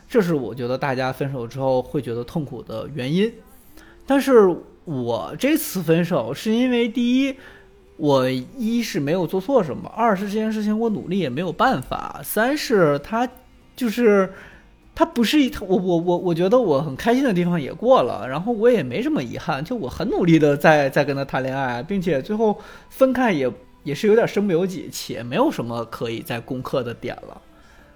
[0.09, 3.33] 这是我觉得大家分手之后会觉得痛苦的原因。
[4.05, 4.53] 但是
[4.85, 7.37] 我这次分手是因为第一，
[8.03, 13.29] 我一是没有做错什么，二是这件事情我努力也没有办法，三是他
[13.77, 14.29] 就是
[14.93, 22.59] 他不是他我我我我觉得我很开心的地方也过了，然后我也没什么遗憾，就我很努力的在在跟他谈恋爱，并且最后
[22.91, 23.49] 分开也
[23.85, 27.41] 也是有点身不由己，且没有什么可以再攻克的点了。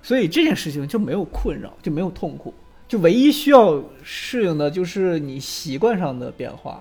[0.02, 2.54] 所以这件事情就没有困扰，就没有痛苦，
[2.86, 6.80] 就唯一需要适应的就是你习惯上的变化，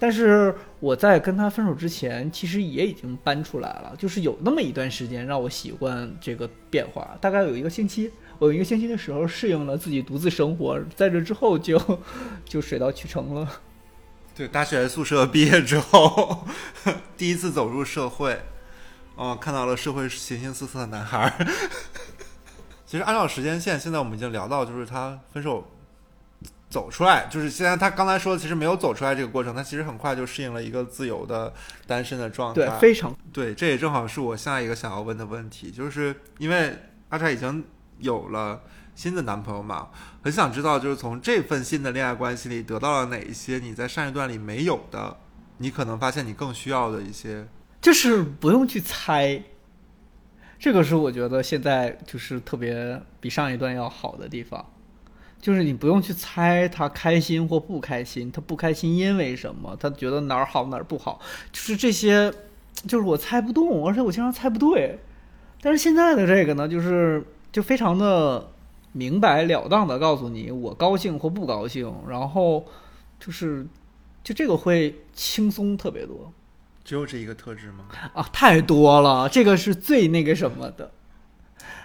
[0.00, 8.10] 但是我在跟他分手之前，其实也已经搬出来了，就是有那么一段时间让我习惯这个变化，大概有一个星期。
[8.38, 11.78] 我有一个星期的时候适应了自己独自生活，在这之后就
[12.46, 13.46] 就水到渠成了。
[14.34, 16.46] 对，大学宿舍毕业之后，
[17.18, 18.40] 第一次走入社会，
[19.16, 21.30] 哦，看到了社会形形色色的男孩。
[22.86, 25.62] 其实按照时间线，现在我们已经聊到，就是他分手
[26.70, 31.52] 走出来，就是现在他刚才说，其实没有走出来这个过程，他其实很快就适应了一个自由的
[31.86, 32.64] 单身的状态。
[32.64, 36.78] 对，非常对，这也正好是我下一个想要问的问题，就是因为
[37.08, 37.64] 阿柴已经
[37.98, 38.62] 有了
[38.94, 39.88] 新的男朋友嘛，
[40.22, 45.16] 很想知道，就是从这份新的恋爱关系里得到了哪一些你在上一段里没有的，
[45.58, 47.48] 你可能发现你更需要的一些。
[47.80, 49.42] 就是不用去猜，
[50.58, 54.64] 这个是我觉得现在就是特别比上一段要好的地方，
[55.40, 61.18] 就是你不用去猜他开心或不开心，他不开心因为什么，他觉得哪儿好哪儿不好，
[61.50, 62.32] 就是这些，
[62.86, 64.98] 就是我猜不动，而且我经常猜不对。
[65.62, 68.50] 但是现在的这个呢，就是就非常的
[68.92, 72.64] 明白了当的告诉你我高兴或不高兴，然后
[73.18, 73.66] 就是
[74.22, 76.32] 就这个会轻松特别多。
[76.84, 77.84] 只有这一个特质吗？
[78.14, 80.90] 啊，太多了，这个是最那个什么的。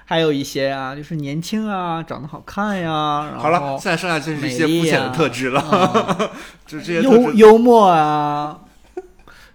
[0.06, 3.30] 还有一些啊，就是年轻啊，长得好看呀。
[3.32, 6.32] 然 后好了，现在剩下就是一些肤浅的特质了，啊
[6.66, 7.02] 就这些。
[7.02, 8.62] 幽幽默啊，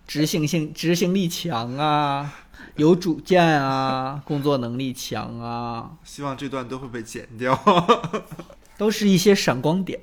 [0.07, 2.33] 执行性执行力强啊，
[2.77, 7.57] 有主见啊， 工作能力强啊，希望这段都会被剪掉。
[8.77, 10.01] 都是一些闪光点。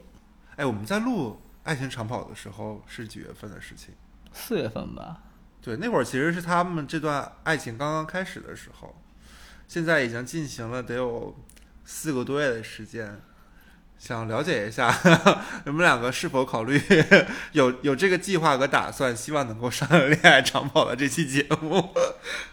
[0.56, 1.32] 哎，我们在录
[1.64, 3.94] 《爱情长跑》的时候是几月份的事情？
[4.32, 5.18] 四月份吧，
[5.62, 8.96] 对，那会儿其实是他们这段爱情刚刚开始的时候，
[9.68, 11.36] 现在已经进行了得有
[11.86, 13.22] 四个多月的时间。
[14.00, 14.96] 想了解一下
[15.66, 16.80] 你们两个是否考虑
[17.54, 21.90] 有有这个计划和打算，希望能够上《恋爱长跑》的这期节目。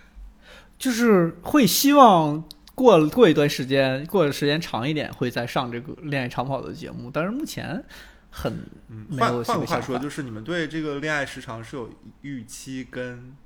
[0.78, 2.42] 就是会希望
[2.74, 7.10] 过过一段时间，过的时间长一点，会再上这个恋爱长跑的节目。
[7.10, 7.84] 但是目前
[8.30, 11.90] 很嗯，没有换换个话说，就是你们对这个恋爱时长是有
[12.22, 13.36] 预期跟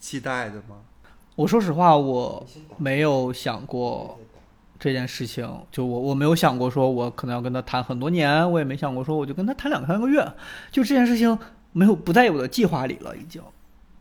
[0.00, 0.82] 期待的吗？
[1.36, 4.18] 我说实话，我没有想过
[4.78, 5.44] 这件事情。
[5.70, 10.24] 就我我没有想过说，我可能要跟他谈很多年，我也没想过说我就跟他谈两三个月。
[10.70, 11.36] 就这件事情
[11.72, 13.42] 没有不在我的计划里了，已经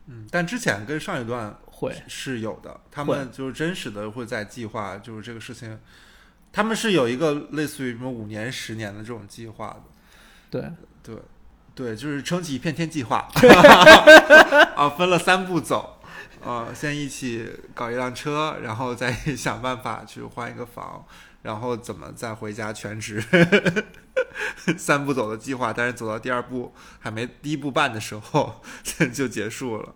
[0.05, 5.79] 嗯，但之前跟上一段会是有的，他们就是真实的会在计划，就是这个事情，
[6.51, 9.81] 他们是有一个类似于什么五年、十年的这种计划的。
[10.51, 10.61] 对
[11.01, 11.15] 对
[11.73, 13.27] 对，就是撑起一片天计划
[14.77, 15.97] 啊，分了三步走。
[16.45, 21.05] 呃，先一起搞一辆车，然后再想办法去换一个房，
[21.41, 23.23] 然后怎么再回家全职，
[24.77, 25.71] 三步走的计划。
[25.71, 28.61] 但是走到第二步还没第一步半的时候
[29.13, 29.95] 就结束了。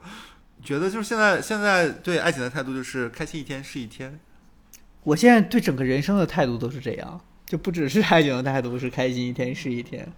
[0.63, 4.19] 觉得就是现在现在对爱情的态度就是开心一天是一天。
[5.03, 10.11] 我现在对整个人生的态度都是这样，就不只是爱情的态度，是开心一天是一天。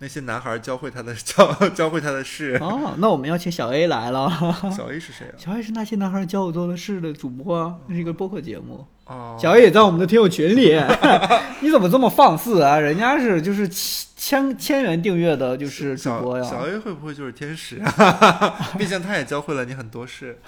[0.00, 4.30] 那些男孩教会他的教 教会他的事，哦，那我们要请小 A 来了。
[4.76, 5.34] 小 A 是谁啊？
[5.36, 8.86] 小 A 是那些男孩教我做的事的主播啊，那是一个播客节目。
[9.06, 10.78] 哦，小 A 也在我们的听友群里，
[11.60, 12.78] 你怎么这么放肆啊？
[12.78, 16.44] 人家是就是千千元订阅的，就是主播呀。
[16.44, 18.54] 小 A 会不会就是天使啊？
[18.78, 20.38] 毕竟他也教会了你很多事，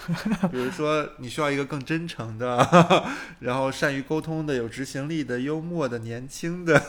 [0.51, 3.05] 比如说你需要一个更真诚的，
[3.39, 6.81] 然后善于沟通的、有执行力的、幽默的、年轻的。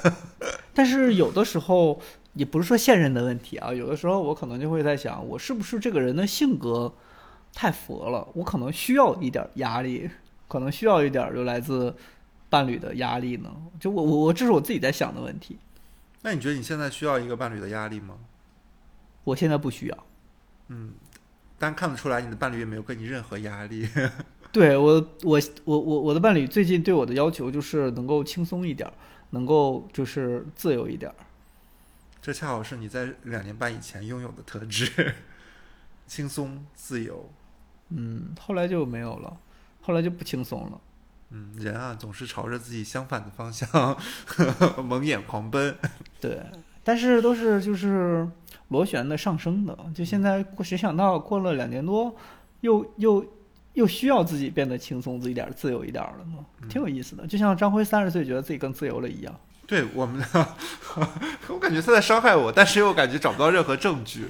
[0.75, 2.01] 但是有的时候
[2.35, 6.92] 也不是说现任的问题啊，有的时候我可能就会在想，我是不是这个人的性格
[7.55, 8.27] 太佛了？
[8.35, 10.09] 我可能需要一点压力，
[10.49, 11.95] 可能需要一点就来自
[12.49, 13.51] 伴侣的压力呢。
[13.79, 15.59] 就我我我这是我自己在想的问题，
[16.23, 18.16] 那你觉得你现在需要一个伴侣的压力吗？
[19.25, 20.07] 我现在不需要。
[20.68, 20.95] 嗯，
[21.59, 23.87] 但看得出来你的伴侣也没有给你任何压力。
[24.51, 28.92] 对我，我我我我的伴侣最近对我的要求就是能够轻松一点儿，
[29.31, 31.14] 能够就是自由一点儿。
[32.23, 35.13] 这恰好是你在两年半以前拥有的特质：
[36.07, 37.29] 轻松、自由。
[37.89, 39.37] 嗯，后来就没有了，
[39.81, 40.81] 后来就不轻松了。
[41.31, 43.99] 嗯，人啊，总是朝着自己相反的方向
[44.87, 45.77] 蒙眼狂奔。
[46.21, 46.41] 对，
[46.85, 48.29] 但是都是就是
[48.69, 49.77] 螺旋的上升的。
[49.93, 52.15] 就现在，谁想到过了两年多，
[52.61, 53.27] 又又
[53.73, 56.68] 又需要自己变得轻松一点儿、自由一点儿了呢？
[56.68, 57.27] 挺有意思的。
[57.27, 59.41] 就像张辉三十岁觉得自己更自由了一样。
[59.67, 60.57] 对我们的，
[61.49, 64.29] 我感觉他在伤害我，但是又感觉找不到任何证据。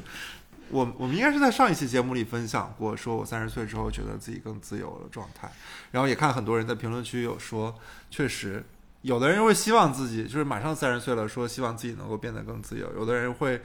[0.71, 5.51] 我我们应该是在上一期节目里分享过，说我三十岁之后觉得自己更自由了状态，
[5.91, 7.75] 然后也看很多人在评论区有说，
[8.09, 8.65] 确实
[9.03, 13.61] 有的人会希望自己就是马上三十岁了，说希望自己能够变得更自由，有的人会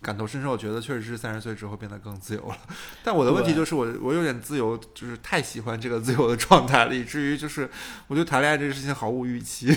[0.00, 2.56] 感同身受，觉得确实是三十岁之后变得更自由了。
[3.02, 7.68] 但我的问题就是我我有点自由，就是太喜欢这个自由的状态了，以至于就是
[8.06, 9.76] 我对谈恋爱这个事情毫无预期。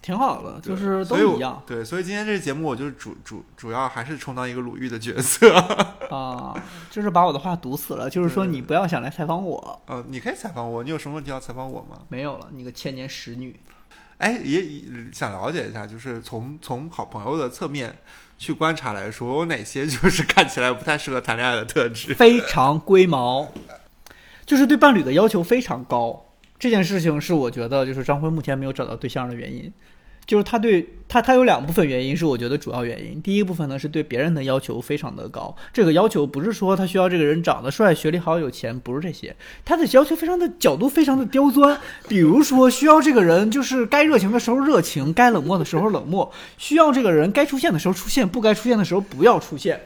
[0.00, 5.52] 挺好的，就是都一样对，所以今天这个节目我就主主主要还是充当一个鲁豫的角色。
[6.08, 6.54] 啊，
[6.90, 11.98] 就是把我的话堵死了，就是说你不要想来采访我，呃，你可以采访我，你有什么问题要采访我吗？
[12.08, 13.58] 没有了，你个千年使女。
[14.18, 17.94] 哎，也也想了解一下，就是从从好朋友的侧面
[18.38, 22.14] 去观察来说，有哪些就是看起来不太适合谈恋爱的特质？
[22.14, 23.48] 非常龟毛，
[24.46, 26.25] 就是对伴侣的要求非常高。
[26.58, 29.72] 这件事情是我觉得就是张辉目前没有找到对象的原因，
[30.24, 33.20] 就是他对他他有两部分原因是我觉得主要原因。
[33.22, 41.78] 第一部分呢是对别人的要求非常的高，这个要求不是说他需要这个人长得帅、学历好、有钱，不是这些，他的要求非常的角度非常的刁钻。
[42.08, 49.80] 比如说需要这个人就是该热情的时候热情，该冷漠的时候冷漠，需要这个人该出现的时候出现，不该出现的时候不要出现。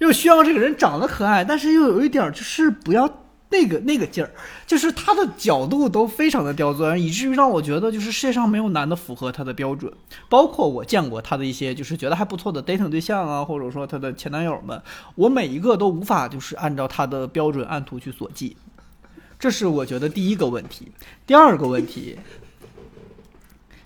[0.00, 3.08] 又需要这个人长得可爱，但是又有一点就是不要
[3.54, 4.30] 那个那个劲儿，
[4.66, 9.92] 就是他的角度都非常的刁钻，以至于让我觉得就是世界上没有男的符合他的标准。
[10.28, 14.82] 包括我见过他的一些就是觉得还不错的 dating 对象啊，或者说他的前男友们，
[15.14, 18.56] 我每一个都无法就是按照他的标准按图去所记。
[19.38, 20.90] 这是我觉得第一个问题。
[21.24, 22.18] 第二个问题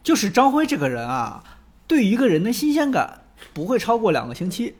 [0.02, 1.44] 就是张辉这个人啊，
[1.86, 3.20] 对于一个人的新鲜感
[3.52, 4.76] 不会超过两个星期。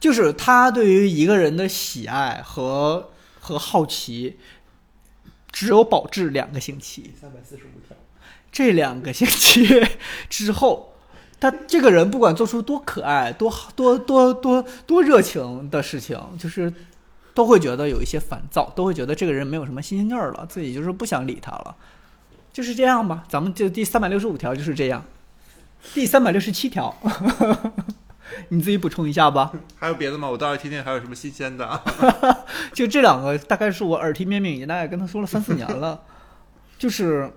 [0.00, 3.10] 就是他对于一个人的喜爱和
[3.44, 4.38] 和好奇，
[5.52, 7.12] 只有保质两个星期。
[7.20, 7.94] 三百四十五条，
[8.50, 9.86] 这两个星期
[10.30, 10.94] 之后，
[11.38, 16.72] 他这个人不管做出多可爱、多好多多多多热情的事情，就是
[17.34, 21.76] 都会觉得有一些烦躁，都会觉得这个人没有什么新鲜劲儿了，自己就是不想理他了。
[22.50, 25.04] 就是这样吧，咱们就第三百六十五条就是这样，
[25.92, 26.96] 第三百六十七条。
[28.48, 29.52] 你自己补充一下吧。
[29.76, 30.28] 还有别的吗？
[30.28, 31.80] 我倒是听听还有什么新鲜的。
[32.72, 36.02] 就这两个，大概是我耳提面命，已经大概跟他说了三四年了。
[36.78, 37.32] 就是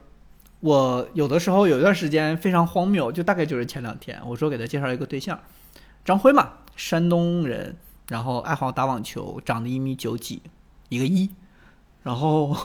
[0.59, 5.39] 我有的时候有一段时间非常荒谬，就大概就是前两天，我说给他介绍一个对象，
[6.03, 7.75] 张辉嘛，山东人，
[8.09, 10.41] 然后爱好打网球，长得一米九几，
[10.89, 11.29] 一个一。
[12.03, 12.55] 然后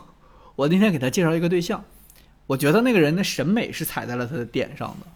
[0.54, 1.84] 我那天给他介绍一个对象，
[2.46, 5.06] 我觉得那个人的审美是踩在了他的点上的。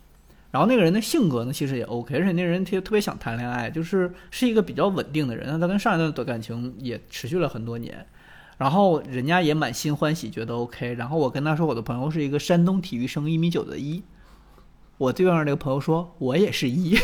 [0.56, 5.60] 然后那个人的性格呢，其实也 OK，而且那个人特特别想谈恋爱，就是是一个比较稳定的人。
[5.60, 8.06] 他跟上一段的感情也持续了很多年，
[8.56, 10.94] 然后人家也满心欢喜，觉得 OK。
[10.94, 14.02] 然后我跟他说，我的朋友是一个山东体育生，一米九的一。
[14.96, 16.96] 我对面那个朋友说，我也是一，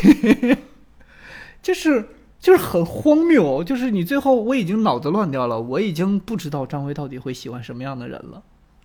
[1.61, 2.09] 就是
[2.41, 8.43] 就是很荒谬，就是你最后我已经脑子乱掉了，我已经不知道张辉到底会喜欢什么样的人了。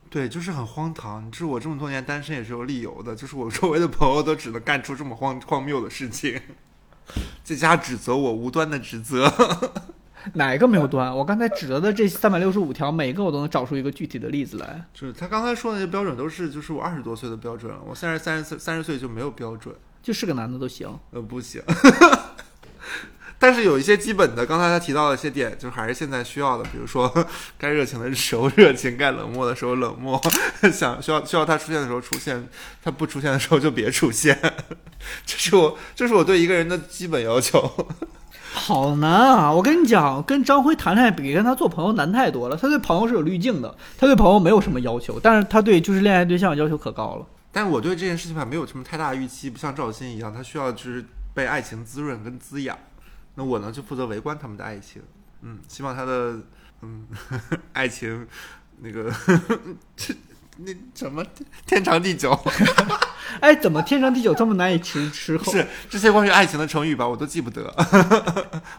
[0.09, 1.29] 对，就是很荒唐。
[1.29, 6.39] 就是我这么多年单身也是有理由的，就是我周围的朋友都只能干出这么荒荒谬的事情，
[7.43, 9.31] 在家指责我，无端的指责。
[10.33, 11.15] 哪一个没有端？
[11.15, 14.83] 我刚才指责的这三百六十五条，每个我都能找出一个具体的例子来。
[14.93, 20.87] 就是他刚才说的那些标准都是，就是我二十多岁的标准了，我现在三十岁，三十岁就没有标准，就是个男的都行。
[21.11, 21.61] 呃，不行。
[23.39, 27.11] 但是有一些基本的，刚才他提到的一些点，就还是现在需要的，比如说
[27.57, 30.19] 该热情的时候热情，该冷漠的时候冷漠，
[30.73, 32.47] 想需要需要他出现的时候出现，
[32.83, 34.37] 他不出现的时候就别出现，
[35.25, 37.87] 这是我这是我对一个人的基本要求。
[38.53, 39.51] 好难啊！
[39.51, 42.57] 我跟你讲，跟张辉谈恋爱比跟他做朋友难太多了。
[42.57, 47.25] 他对朋友是有滤镜的，他对朋友没有什么要求，但是他对就是恋爱对象要求可高了。
[47.51, 52.75] 但我对这件事情吧没有什么太大预期，不像赵鑫一样，他需要就是被爱情滋润跟滋养。
[53.39, 54.99] 那我呢就负责围观他们的爱情，
[55.43, 56.39] 嗯，希望他的
[56.81, 57.05] 嗯
[57.71, 58.27] 爱情
[58.79, 59.13] 那个
[59.95, 60.11] 这
[60.57, 61.23] 那什么
[61.67, 62.37] 天长地久。
[63.39, 65.51] 哎，怎么天长地久这么难以持持 后？
[65.51, 67.71] 是这些关于爱情的成语吧，我都记不得，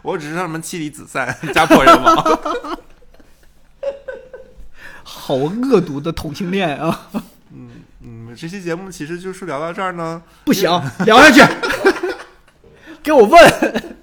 [0.01, 2.39] 我只知道什么妻离子散、家破人亡。
[5.03, 7.07] 好恶毒的同性恋啊！
[8.01, 10.21] 嗯，这期节目其实就是聊到这儿呢。
[10.43, 10.69] 不行，
[11.05, 11.41] 聊下去，
[13.01, 13.97] 给我问。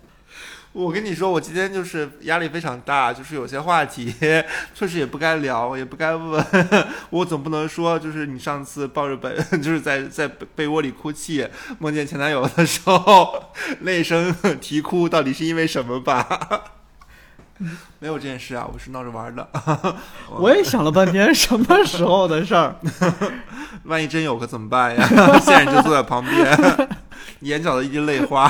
[0.77, 4.15] 我跟你说，我今天就是压力非常大，就是有些话题
[4.75, 6.45] 确实也不该聊，也不该问。
[7.09, 11.49] 我总不能说，就是你上次抱着被， 就是在在被被窝里哭泣，
[11.79, 13.43] 梦见前男友的时候
[13.81, 16.27] 泪声啼哭，到底是因为什么吧？
[17.99, 19.49] 没有这件事啊，我是闹着玩的。
[20.29, 22.77] 我也想了半天，什么时候的事儿？
[23.85, 25.09] 万一真有可怎么办呀？
[25.41, 26.89] 现任就坐在旁边，
[27.41, 28.47] 眼角的一滴泪花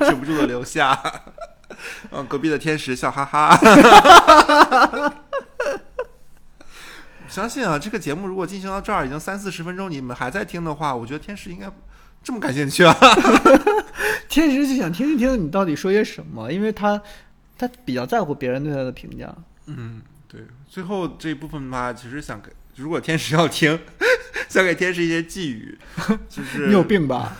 [0.00, 1.00] 止不住的流下。
[2.10, 3.58] 嗯，隔壁的天使笑哈哈。
[7.28, 11.70] 相信啊，这个节目如果进行到这儿已经三四十分钟，你们还在听的话，我觉得天使应该
[12.22, 12.96] 这么感兴趣啊。
[14.28, 17.00] 天使就想听一听你到底说些什么，因为他
[17.58, 19.32] 他比较在乎别人对他的评价。
[19.66, 20.40] 嗯，对。
[20.68, 23.78] 最后这一部分吧，其实想给，如果天使要听，
[24.48, 25.78] 想给天使一些寄语，
[26.28, 27.36] 就是你有病吧？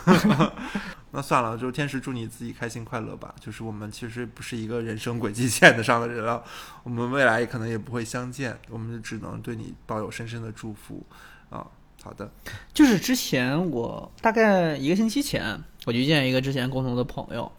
[1.18, 3.34] 那算了，就天使祝你自己开心快乐吧。
[3.40, 6.44] 就是我们其实不是一个人生轨迹线的上的人了，
[6.84, 11.04] 我们未来可能也不会相见，我们就只能对你抱有深深的祝福
[11.50, 11.66] 啊。
[12.04, 12.30] 好的，
[12.72, 17.50] 就是之前我大概一个星期前，我就见一个之前共同的朋友，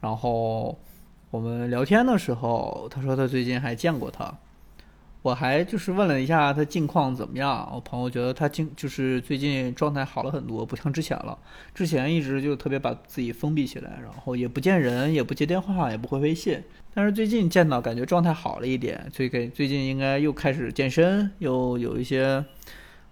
[0.00, 0.76] 然后
[1.30, 4.36] 我们聊天的时候，他说他最近还见过他，
[5.26, 7.68] 我还就是问了一下他近况怎么样。
[7.74, 11.36] 我朋友觉得他近就是最近状态好了很多，不像之前了。
[11.74, 16.62] 之前一直就特别把自己封闭起来，然后也不见人，也不接电话，也不回微信。
[16.94, 22.44] 但是最近见到，感觉状态好了一点，最给最近应该又开始健身，又有一些。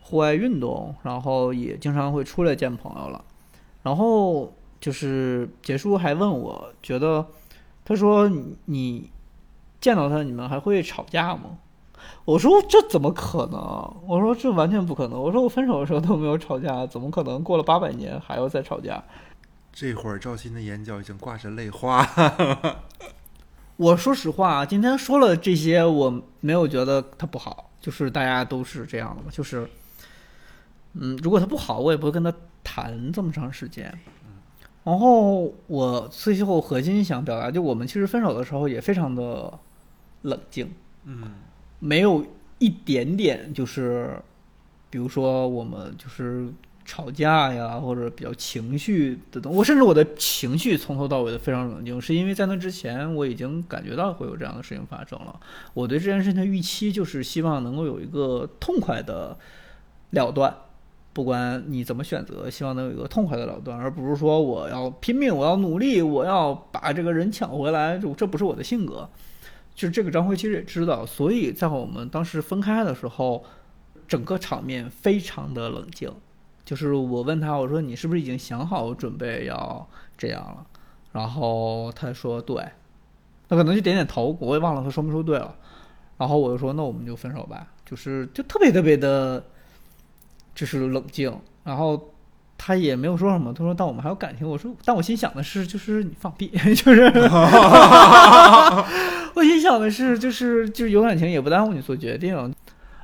[0.06, 3.24] 户外运动，然后也经常会出来见朋友了，
[3.82, 7.26] 然后就是结束还问我觉得，
[7.86, 8.30] 他说
[8.66, 9.10] 你
[9.80, 11.58] 见到他你们还会吵架吗？
[12.24, 13.60] 我说这怎么可能？
[14.06, 15.20] 我说这完全不可能。
[15.20, 19.02] 我说我分手的时候都没有吵架，怎么可能过了八百年还要再吵架？
[19.72, 22.08] 这会儿赵鑫的眼角已经挂着泪花。
[23.76, 29.68] 我说实话，今天说了这些，我没有觉得他不好，就是大家都是这样的嘛，就是。
[30.96, 32.32] 嗯，如果他不好，我也不会跟他
[32.62, 33.92] 谈这么长时间。
[34.84, 39.58] 然后我最后核心想表达，就我们其实分手的时候也非常的
[40.22, 41.32] 冷静，嗯，
[41.84, 42.24] 没有
[42.58, 44.18] 一点点就是，
[44.88, 46.48] 比如说我们就是
[46.82, 49.54] 吵架呀，或者比较情绪的东。
[49.54, 55.38] 我甚至我的情绪从头到尾的非常冷静，是因为在那之前我已经感觉到会有这样的事情发生了。
[55.74, 59.36] 我对这件事情的预期就是希望能够有一个痛快的
[60.12, 60.56] 了断。
[61.12, 67.98] 不管你怎么选择，希望能有一个痛快的了断，而不是说我要拼命，我要努力，我要把这个人抢回来。
[67.98, 69.06] 就这不是我的性格。
[69.74, 73.44] 就是这个张辉其实也知道，所以在我们当时分开的时候，
[74.06, 76.10] 整个场面非常的冷静。
[76.64, 80.66] 就是我问他，我说你是不是已经想好准备要这样了？
[81.12, 82.56] 然后他说对，
[83.48, 85.54] 他可能就点点头，我也忘了他说没说对了。
[86.16, 89.44] 然后我就说那我们就分手吧，就是就特别特别的。
[90.54, 92.13] 就是冷静，然后
[92.66, 93.52] 他也没有说什么。
[93.52, 97.12] 他说：“但我们还有感情。”我说：“但我心想的是，就是你放屁， 就是
[99.34, 102.54] 我心想的是，就是就是有感情也不耽误你做决定。”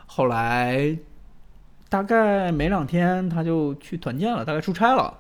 [0.09, 0.97] 后来
[1.91, 5.13] 大概没两天，他就去团建了，大概出差了。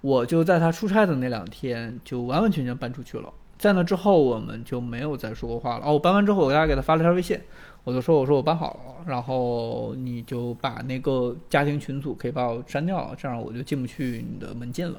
[0.00, 3.32] 我就在他出差的那两天，就完完全全搬出去了。
[3.60, 5.84] 在那之后，我们就没有再说过话了。
[5.84, 7.38] 哦，我搬完之后，我给他给他发了条微信。
[7.84, 14.98] 我就说，我说我搬好了，然后你就把那个家庭群组可以把我删掉了，这样我就进不去你的门禁了。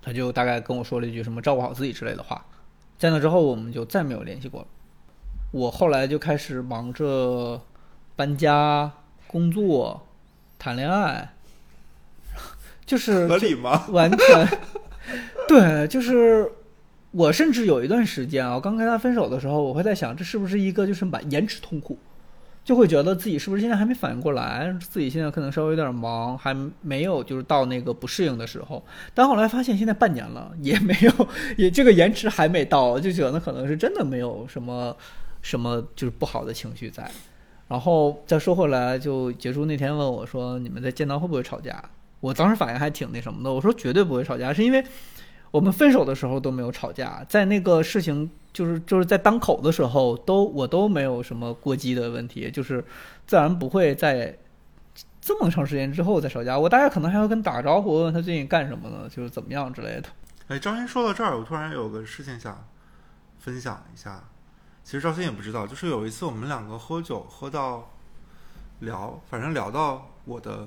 [0.00, 2.46] 他就大概跟我说了一句什么照顾好自己之类的话。
[2.96, 4.66] 在那之后，我们就再没有联系过了。
[5.50, 7.60] 我后来就开始忙着
[8.14, 8.92] 搬家、
[9.26, 10.06] 工作、
[10.60, 11.34] 谈恋爱，
[12.86, 13.86] 就是合理吗？
[13.90, 14.48] 完全
[15.48, 16.50] 对，就是
[17.12, 21.98] 我甚至有一段时间啊，刚跟他分手的时候，我会在想，这是不是一个就是满延迟痛苦？
[22.64, 26.52] 就会觉得自己是不是现在还没反应过来，自己现在可能稍微有点忙，还
[26.82, 28.84] 没有就是到那个不适应的时候。
[29.14, 34.96] 但后来发现现在半年了，也没有， 也这个延迟还没到，就觉得可能是真的没有什么
[35.42, 37.08] 什么就是不好的情绪在。
[37.68, 41.82] 然后再说回来，就结束那天问我说：“你们在见到会不会吵架？”
[42.18, 44.84] 我当时反应还挺那什么的，我说绝对不会吵架，是因为
[45.56, 48.30] 我们分手的时候都没有吵架，在那个事情。
[48.56, 52.82] 就是就是在当口的时候，都我都没有什么过激的问题，就是
[53.26, 54.34] 自然不会在
[55.20, 56.58] 这么长时间之后再吵架。
[56.58, 60.08] 我大概可能还要跟打个招呼，问问他最近干什么呢，就是怎么样之类的。
[60.48, 62.66] 哎，赵鑫说到这儿，我突然有个事情想
[63.38, 64.24] 分享一下。
[64.82, 67.90] 其实赵鑫也不知道，就是有一次我们两个喝酒，喝到
[68.80, 70.66] 聊，反正聊到我的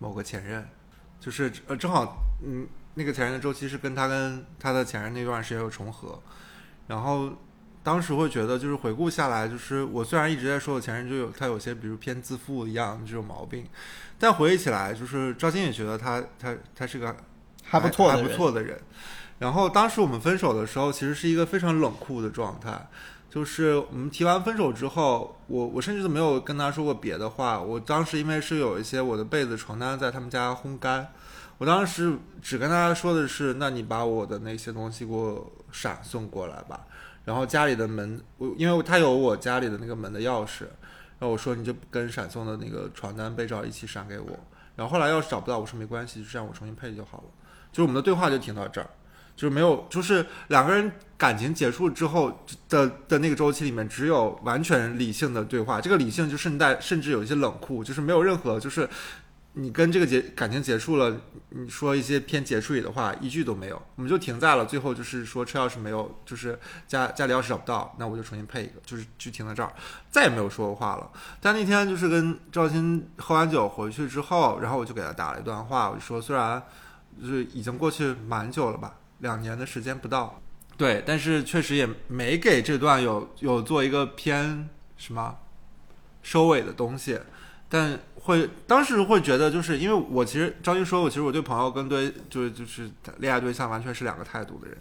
[0.00, 0.66] 某个前任，
[1.20, 2.66] 就是呃正好嗯
[2.98, 6.20] 那个前任的周期是跟他跟他的前任那段时间有重合。
[6.88, 7.30] 然后，
[7.84, 13.64] 当时会觉得，就是回顾下来，就是我虽然一直在说我前任就有他有些比如偏自负一样这种毛病，
[14.18, 17.14] 但回忆起来，就是赵鑫也觉得他他他是个
[17.62, 18.80] 还不错还不错的人。
[19.38, 22.88] 然后当时我们分手的时候，其实是一个非常冷酷的状态，
[23.30, 27.60] 就是我们提完分手之后，我我甚至都没有跟他说过别的话。
[27.60, 31.12] 我当时因为是有一些我的被子床单在他们家烘干。
[31.58, 36.86] 我当时只跟他说的是：“那你把我的那些东西给我闪送过来吧。”
[37.24, 40.62] 然后家里的门，我因为他有我家里的那个门的钥匙，
[41.18, 44.28] 然后我说：“你就跟闪送的那个床单被罩一起闪给我。”
[44.76, 47.24] 然后后来要是找不到，我说没关系，就这样我重新配就好了。
[47.72, 48.88] 就是我们的对话就停到这儿。
[49.34, 55.80] 就是没有，就是两个人感情结束之后的的那个周期里面，只有完全理性的对话。
[55.80, 58.88] 这个理性就甚带甚至有一些冷酷，就是没有任何就是
[59.54, 69.72] 你跟这个结感情结束了，你说一些偏结束语的话，一句都没有，我们就停在了最后，就是说车钥匙没有，就是家家里钥匙找不到，那我就重新配一个，就是就停在这儿，
[70.10, 71.10] 再也没有说过话了。
[71.40, 76.62] 但那天就是跟赵鑫喝完酒回去之后，然后我就给他打了一段话，我就说虽然
[77.20, 80.40] 就是已经过去蛮久了吧，两年的时间不到，
[80.76, 85.36] 对，但是确实也没给这段有有做一个偏什么
[86.22, 87.18] 收尾的东西，
[87.68, 94.76] 但会当时会觉得，就是因为我其实赵鑫说我其实我对朋友跟对就是就是恋爱对象完全是两个态度的人，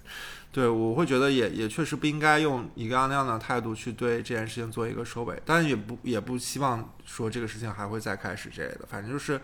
[0.51, 9.39] 对我会觉得也也确实不应该用一个样那样的态度去对这件事情做一个收尾，但也不也不希望说这个事情还会再开始之类的，反正就是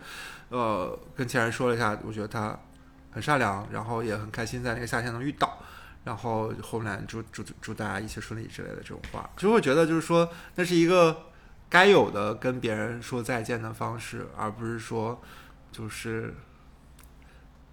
[0.50, 2.58] 呃跟前任说了一下，我觉得他
[3.10, 5.58] 很善良，然后也很开心在那个夏天能遇到。
[6.04, 11.16] 然后后面祝祝祝大家一切顺利之类的这种话，就会觉得就是说那是一个
[11.74, 15.20] 该有的跟别人说再见的方式，而不是说
[15.72, 16.32] 就是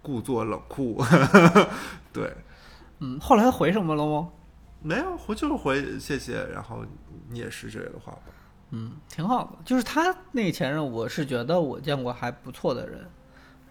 [0.02, 1.00] 故作冷酷。
[2.12, 2.34] 对，
[2.98, 4.28] 嗯，后来他回什么了吗？
[4.80, 6.84] 没有回就是回谢谢，然后
[7.30, 8.22] 你也是这类的话吧。
[8.70, 9.58] 嗯，挺好的。
[9.64, 13.08] 就是他那个前任，我是觉得我见过还不错的人，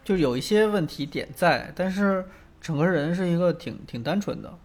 [0.05, 2.25] 就有一些问题点在，但是
[2.61, 4.57] 整个人是一个挺挺单纯的，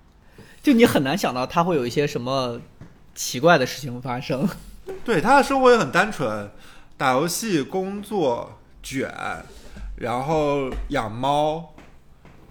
[0.62, 2.61] 就你很难想到他会有一些什么
[3.17, 4.49] 奇怪的事情发生。
[5.05, 6.51] 对他的生活也很单纯，
[6.97, 9.12] 打游戏、工作、卷，
[9.97, 11.74] 然后养猫，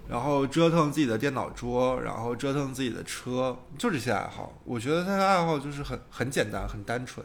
[0.08, 4.52] 然后折腾自己的电脑桌，然后折腾自己的车，就这些爱好。
[4.64, 7.24] 我觉得他的爱好就是很很简单，很单纯，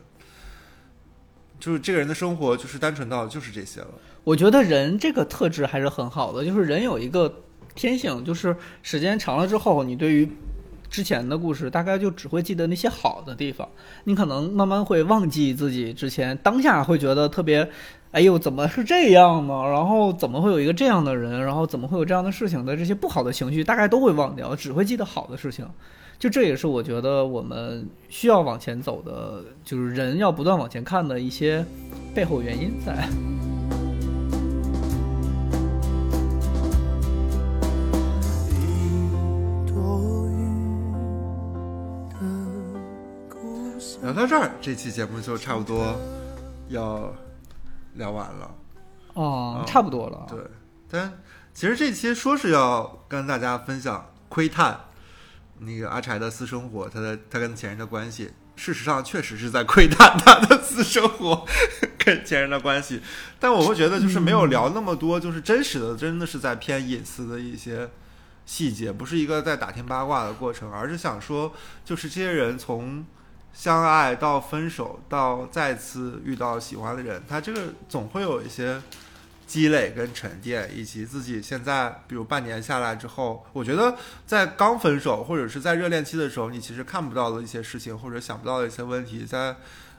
[1.60, 3.90] 就是这个人的生活就是单纯到就是这些了。
[4.24, 7.44] 我觉得人这个特质还是很好的，就是人有一个
[7.76, 10.30] 天性，就是时间长了之后，你对于
[10.92, 13.68] 之前的故事大概就只会记得那些好的地方，
[14.04, 17.68] 你可能慢慢会忘记自己之前当下会觉得特别，
[18.12, 19.64] 哎呦怎么是这样呢？
[19.72, 21.44] 然后怎么会有一个这样的人？
[21.44, 25.66] 然后怎么会有这样的事情的这些不好的情绪大概都会忘掉，只会记得好的事情。
[26.20, 31.66] 就这也是我觉得我们需要往前走的，就是人要不断往前看的一些
[32.14, 33.08] 背后原因在。
[44.02, 45.96] 聊到这儿，这期节目就差不多
[46.70, 47.14] 要
[47.94, 48.56] 聊完了。
[49.14, 50.26] 哦啊，差不多了。
[50.28, 50.40] 对，
[50.90, 51.14] 但
[51.54, 54.80] 其实这期说是要跟大家分享窥探
[55.60, 58.32] 那个阿柴的私生活，他的他跟前任的关系。
[58.56, 61.46] 事实上，确实是在窥探他的私生活
[61.98, 63.02] 跟前任的关系，
[63.40, 67.90] 但我会觉得就是没有聊那么多，就是真实的，真的是在偏隐私的一些
[68.46, 71.54] 细节，不是一个在打听八卦的过程，而是想说，
[71.86, 73.04] 就是这些人从
[73.54, 78.82] 相爱到分手到再次遇到喜欢的人，他这个总会有一些
[79.46, 83.96] 积累跟沉淀，以及自己现在比如半年下来之后，我觉得
[84.26, 89.56] 在刚分手或者是在热恋期的时候，你其实看不到的一些事情或者想不到的一些问题，在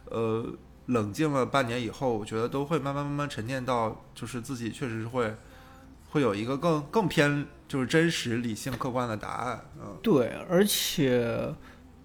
[0.06, 0.46] 呃
[0.86, 5.34] 冷静了半年以后，我觉得都会慢慢慢慢沉淀到，就是自己确实是会
[6.10, 9.64] 会有一个更更偏就是真实、理性、客观的答案。
[9.78, 11.54] 嗯，对，而且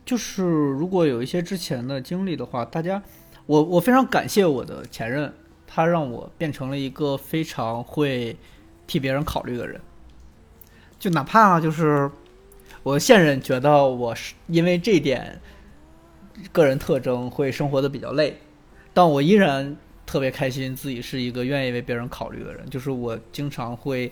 [0.07, 3.03] 就是如果有一些之前的经历的话，大家，
[3.45, 5.33] 我我非常感谢我的前任，
[5.67, 8.37] 他让我变成了一个非常会
[8.87, 9.81] 替别人考虑的人。
[10.97, 12.09] 就哪怕就是
[12.83, 15.41] 我现任觉得我是因为这点
[16.53, 18.37] 个人特征会生活的比较累，
[18.93, 22.65] 但我依然特别开心自己是一个愿意为别人考虑的人。
[22.69, 24.09] 就是我经常会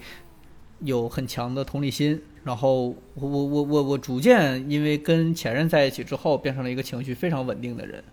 [0.80, 8.04] 有很强的同理心，然后我我我我我逐渐因为跟前任在一起之后，变成了一个情绪非常稳定的人。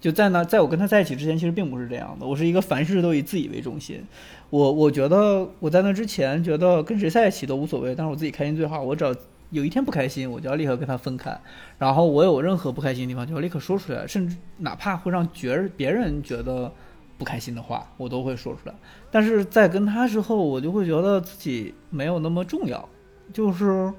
[0.00, 2.24] 就在那，在我跟他在一起之前，其实并不是这样的。
[2.24, 4.00] 我是一个凡事都以自己为中心。
[4.48, 8.80] 我我觉得我在那之前觉得跟谁在一起都无所谓，但是我自己开心最好。
[8.80, 9.12] 我只要
[9.50, 11.36] 有一天不开心，我就要立刻跟他分开。
[11.78, 16.72] 然后我有任何不开心的地方，就要立刻说出来，甚至哪怕会让觉别人觉得
[17.18, 18.74] 不开心的话，我都会说出来。
[19.10, 22.88] 但是在跟他之后，我就会觉得自己没有那么重要，
[23.32, 23.92] 就是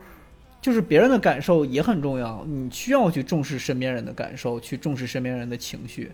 [0.62, 6.12] 就是别人的感受也很重要，你需要去重视身边人的感受，去重视身边人的情绪，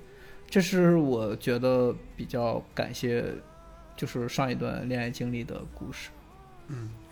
[0.50, 3.24] 这是我觉得比较感谢，
[3.96, 6.10] 就是上一段恋爱经历的故事，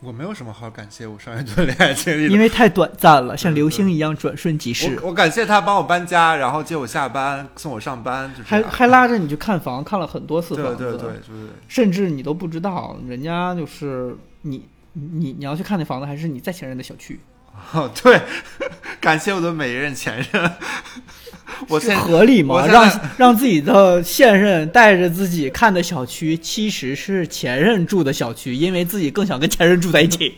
[0.01, 4.99] 我没有什么好感谢我上一段恋爱经历的因为太短暂了，像流星一样转瞬即逝。
[5.01, 17.19] 我我感谢他帮我搬家，然后接我下班，送我上班，就是还还拉着你去看房，看了很多次房子，对对，就是甚至你都不知道，人家就是你你你要去看那房子，还是你在前任的小区？
[17.71, 18.19] 哦，对，
[18.99, 20.51] 感谢我的每一任前任。
[21.69, 22.65] 我现合理吗？
[22.67, 30.33] 让让自己的现任带着自己看的小区，其实是前任住的小区，因为自己更想跟前任住在一起。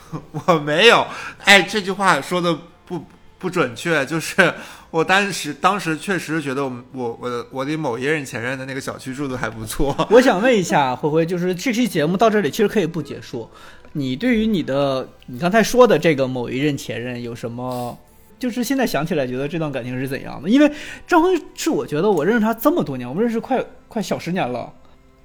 [0.46, 1.06] 我没有，
[1.44, 3.04] 哎，这句话说的不
[3.38, 4.52] 不准确，就是
[4.90, 9.94] 我当时当时确实觉得我我我的我的某一任前任的那个小区住的还不错。
[10.10, 13.48] 我想问一下灰灰，就是这期节目到这里其实可以不结束。
[13.92, 17.96] 你对于你的你刚才说的这个某一任前任有什么？
[18.40, 20.48] 就是现在想起来，觉得这段感情是怎样的？
[20.48, 20.72] 因为
[21.06, 24.72] 张辉是我觉得我认识他这么多年，我们认识快快小十年了，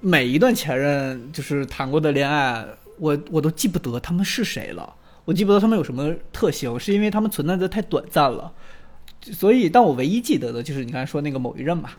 [0.01, 2.63] 每一段前任就是谈过的恋爱，
[2.99, 4.93] 我我都记不得他们是谁了，
[5.24, 8.51] 我记不得他们有什么特性，是因为他们存在的太短暂了。
[9.22, 11.97] 所以，但我唯一记得的就是你刚才说那个某一任吧，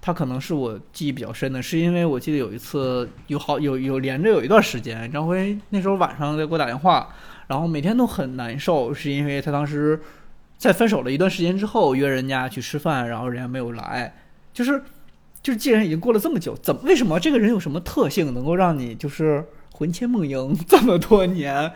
[0.00, 7.14] 他可能是我记忆比较深的，是因为我记得有一次有好有有连着有一段时间，张辉那时候晚上在给我打电话，
[7.46, 10.00] 然后每天都很难受，是因为他当时
[10.58, 14.14] 在分手了一段时间之后约人家去吃饭，然后人家没有来，
[14.52, 14.82] 就是
[15.42, 21.72] 就是既然已经过了这么久，怎么为什么这个人有什么特性能够让你就是魂牵梦萦这么多年？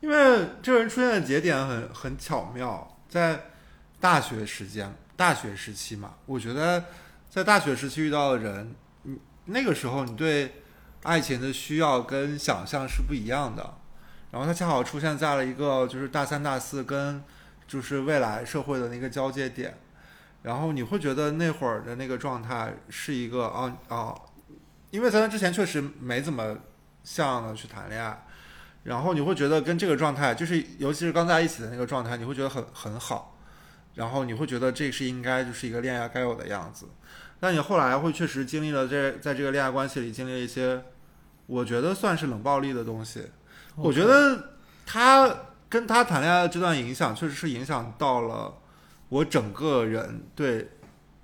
[0.00, 3.40] 因为这个人出现的节点很很巧妙，在
[4.00, 6.84] 大学时间、大学时期嘛，我觉得
[7.28, 10.62] 在大学时期遇到的人，你那个时候你对
[11.02, 13.74] 爱情的需要跟想象是不一样的，
[14.30, 17.22] 然后他恰好出现在了一个就是大三、大四跟
[17.68, 19.78] 就是未来社会的那个交界点，
[20.42, 24.14] 然后你会觉得那会儿的那个状态是一个啊啊，
[24.90, 26.56] 因为在那之前确实没怎么
[27.04, 28.24] 像样的去谈恋爱。
[28.84, 33.36] 然后你会觉得跟这个状态，就是尤其是刚在一起的那个状态，你会觉得很很好，
[33.94, 36.86] 然后你会觉得这是应该就是一个恋爱该有的样子。
[37.38, 40.82] 但你后来会确实经历了这在这个恋爱关系里经历了一些，
[41.46, 43.26] 我觉得算是冷暴力的东西。
[43.76, 44.54] 我觉得
[44.86, 45.28] 他
[45.68, 48.58] 跟他谈恋爱的这段影响，确实是影响到了
[49.08, 50.68] 我整个人对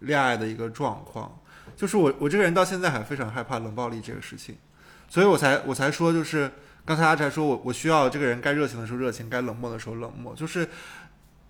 [0.00, 1.38] 恋爱的一个状况。
[1.76, 4.56] 就是我我这个人到现在还非常害怕冷暴力这个事情，
[5.08, 6.50] 所以我才我才说就是。
[6.86, 10.68] 刚才阿柴说我我需要这个人该热情的时候热情，该冷漠的时候冷漠，就是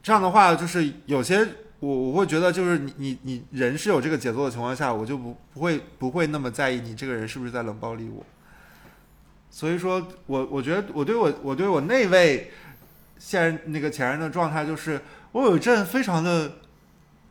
[0.01, 1.45] 这样的话，就是有些
[1.81, 8.25] 我我会觉得就是你你你人是有这个节奏的情况下，我就不不会不会那么在意你这个人是不是在冷暴力我。
[9.51, 12.53] 所以说我我觉得我对我我对我那位
[13.19, 15.01] 现那个前任的状态就是
[15.33, 16.59] 我有一阵非常的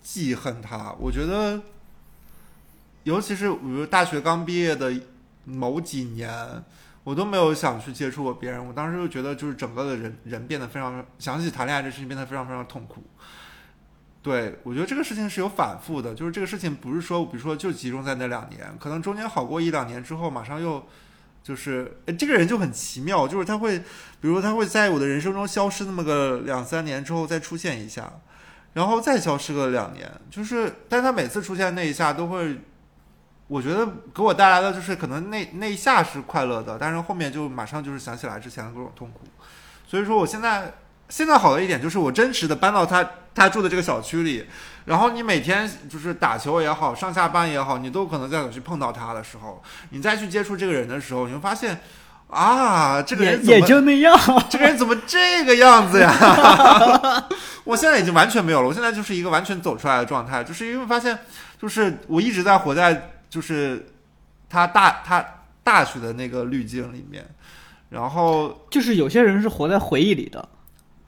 [0.02, 1.62] 记恨他，我觉得
[3.04, 4.94] 尤其是比如大学刚毕业的
[5.46, 6.64] 某几年。
[7.06, 13.04] 我都没有想去接触过别人，我当时就觉得就是整个的人人变得非常，想起谈恋爱这事情变得非常非常痛苦。
[14.22, 20.88] 对我觉得这个事情是有反复的，就是这个事情不是说，比如说就集中在那两年，可能中间好过一两年之后，马上又
[21.44, 28.12] 就是，这个人就很奇妙，就是他会，比如他会在我的人生中消失那么个两三年之后再出现一下，
[28.74, 32.60] 然后再消失个两年，就是，但他每次出现那一下都会。
[33.48, 33.86] 我觉得
[34.16, 39.20] 给我带来的就是可能那那一下是快乐的，但是后面就马上就是想起来之前的各种痛苦，
[39.86, 40.74] 所以说我现在
[41.10, 44.48] 现在好的一点就是我真实的搬到他他住的这个小区里，
[44.86, 51.80] 然后你每天就是打球也好，上下班也好，你都可能在小区碰到他的时候，你再去接触这个人的时候，你会发现
[52.28, 54.18] 啊，这个人也也就那样，
[54.50, 56.10] 这个人怎么这个样子呀？
[57.66, 61.20] 我现在已经完全没有了，我现在就是一个完全走出来的状态，就是因为发现
[61.62, 63.10] 就是我一直在活在。
[63.34, 63.84] 就是
[64.48, 65.26] 他大他
[65.64, 67.26] 大学的那个滤镜里面，
[67.90, 70.48] 然后就是有些人是活在回忆里的，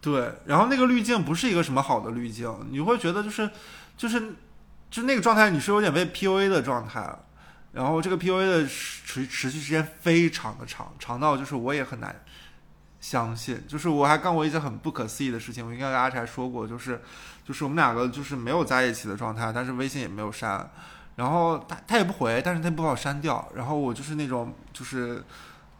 [0.05, 3.49] 对，然后那个滤镜不是一个什么好的滤镜，你会觉得就是
[3.97, 4.35] 就是
[4.91, 7.17] 就那个状态，你是有点被 PUA 的状态，
[7.71, 12.23] 然后这个 PUA 的持持续时间非常的长，长到就是我也很难
[13.01, 17.01] 相信，就是我还干过一些很不可思议的事情，我应该跟阿柴说过，就是
[17.43, 20.69] 就是我们两个就是没有在一起的状态，但是微信也没有删。
[21.15, 23.49] 然后他他也不回，但是他不把我删掉。
[23.55, 25.23] 然后我就是那种就是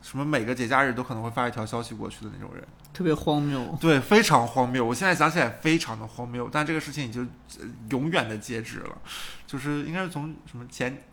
[0.02, 2.66] 什么每个节假日都可能会发一条消息过去的那种人，
[2.96, 3.78] 特别荒谬。
[3.80, 4.84] 对，非常荒谬。
[4.84, 7.30] 我现在想起来非常的荒谬，但这个事情已经
[7.90, 8.98] 永远的截止了，
[9.46, 11.04] 就是应该是从什么前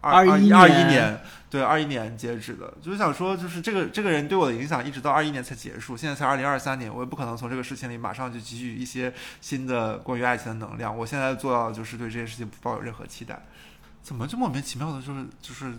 [0.00, 2.72] 二一二一年，对，二一年截止的。
[2.80, 9.12] 就是想说，就是这个这个人对我的影响一直到二一年才结束，现在才二零二三年，我也不可能从这个事情里马上就汲取一些
[9.42, 10.96] 新的关于爱情的能量。
[10.96, 13.44] 我现在做到的就是对这件事情不抱有任何期待。
[14.02, 15.74] 怎么就莫名其妙的，就是就是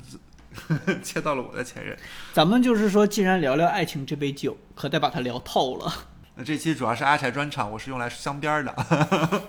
[1.02, 1.98] 切到了我的前任？
[2.34, 5.94] 咱们就是说，既然聊聊爱情这杯酒，可得把它聊透了。
[6.36, 8.76] 那这期主要是阿柴专场，我是用来镶边的。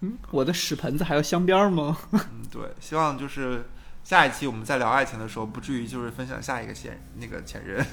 [0.00, 1.96] 嗯，我的屎盆子还要镶边吗？
[2.12, 2.20] 嗯，
[2.50, 3.64] 对，希望就是
[4.02, 7.84] 下一期我们在聊爱情的时候，不至于就是分享下一个前那个前任。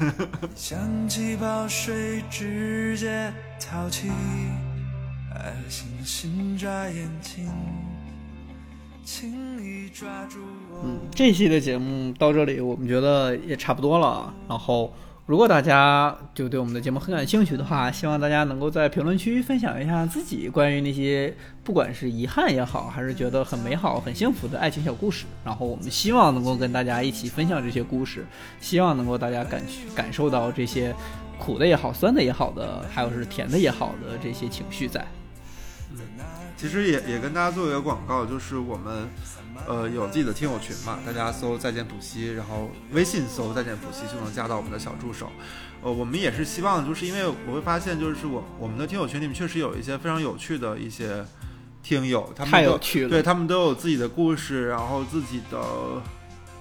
[0.55, 4.11] 像气泡水直接淘气，
[5.33, 7.49] 爱星星眨眼睛。
[10.83, 14.33] 嗯，这期的节目到这里，我们觉得也差不多了。
[14.47, 14.93] 然后，
[15.25, 21.33] 如果大家就对我们的节目很感兴趣的话，希望大家能够在评论区分享一下自己关于那些
[21.63, 25.25] 不管是遗憾也好，还是觉得很美好、很幸福的爱情小故事。
[25.45, 28.25] 然后，我们希望能够跟大家一起分享这些故事，
[28.59, 29.61] 希望能够大家感
[29.95, 30.93] 感受到这些
[31.37, 35.05] 苦的也好、酸的也好的，还有是甜的也好的这些情绪在。
[36.61, 39.09] 其实也也跟大家做一个广告，就是我们
[39.67, 45.31] 呃有自己的听友群嘛，大家搜“再见普西”，然后微信搜“再见普西”就能加到我们的小助手。
[45.81, 51.25] 呃，我们也是希望，就是因为我会发现，就是我我们的听友群里面确实有一些非常有趣的一些
[51.81, 55.59] 听友，他们都太有趣了对他们都有自己的故事，然后自己的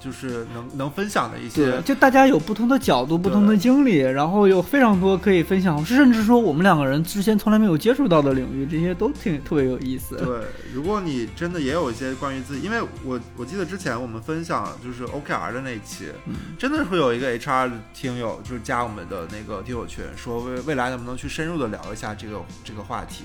[0.00, 10.16] 就是能能分享的一些，就大家有不同的角度、不同的经历，然后有非常多可以分享，甚至说我们两个人之前从来没有接触到的领域，这些都挺特别有意思。
[10.16, 10.40] 对，
[10.72, 23.24] 如果你真的也有一些关于自己，因为我我记得之前我们分享就是 OKR 的那一期，嗯真的是会有一个 HR 的听友就是加我们的那个听友群，说未未来能不能去深入的聊一下这个这个话题。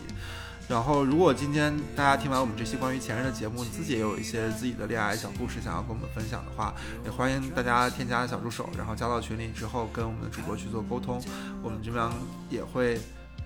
[0.67, 6.73] 然后，如果今天大家听完我们这期关于前任的节目，自己也有一些自己的恋爱小故事想要跟我们分享的话，
[7.05, 11.21] 也欢迎大家添加小助手，然后加到群里之后跟我们的主播去做沟通。
[11.61, 12.03] 我们这边
[12.49, 12.99] 也会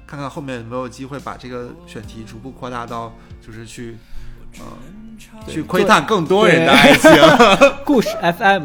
[0.08, 3.12] 看看后面有没有机会把这个选题逐步扩大到，
[3.46, 3.98] 就是去
[4.58, 4.66] 呃
[5.46, 7.12] 去窥探更多人的爱情。
[7.84, 8.64] 故事 FM，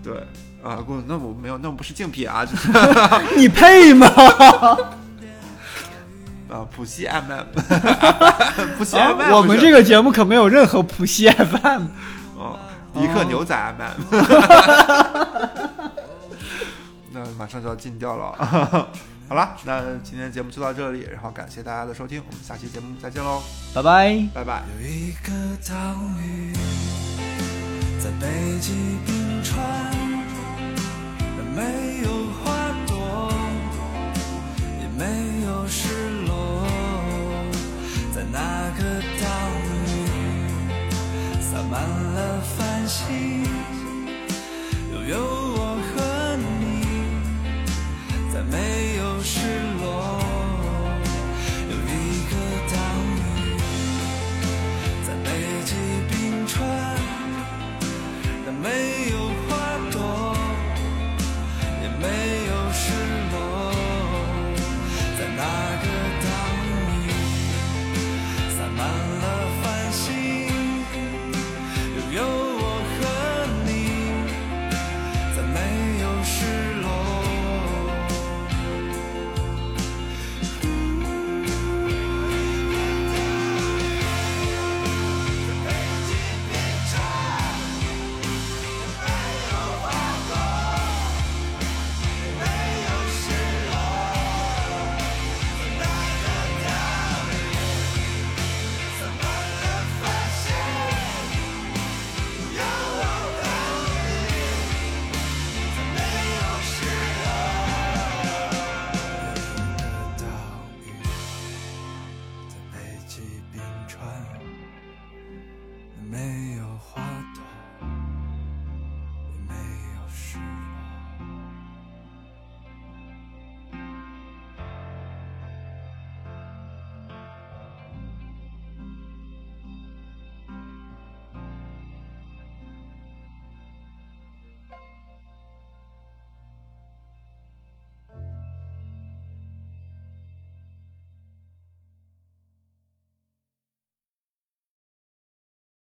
[0.00, 0.14] 对
[0.62, 2.68] 啊，故，那我没有，那我不是竞品啊，就是
[3.36, 4.06] 你配吗？
[6.50, 7.44] 啊浦西 MM，
[8.76, 11.84] 浦西啊 MM，我们这个节目可没有任何普西 FM。
[12.36, 12.58] 哦，
[12.92, 13.92] 迪克牛仔 MM，
[17.12, 18.88] 那马上就要禁掉了。
[19.28, 23.40] 好了，那今天节目就到这里，然后感谢大家的收听，我们下期节目再见喽，
[23.72, 24.26] 拜拜。
[24.34, 24.62] 拜拜。
[24.74, 25.30] 有一个
[25.68, 25.74] 岛
[26.20, 26.52] 屿
[28.02, 28.72] 在北极
[29.06, 29.60] 冰川，
[31.54, 32.10] 没有
[35.00, 35.06] 没
[35.46, 35.88] 有失
[36.26, 36.79] 落。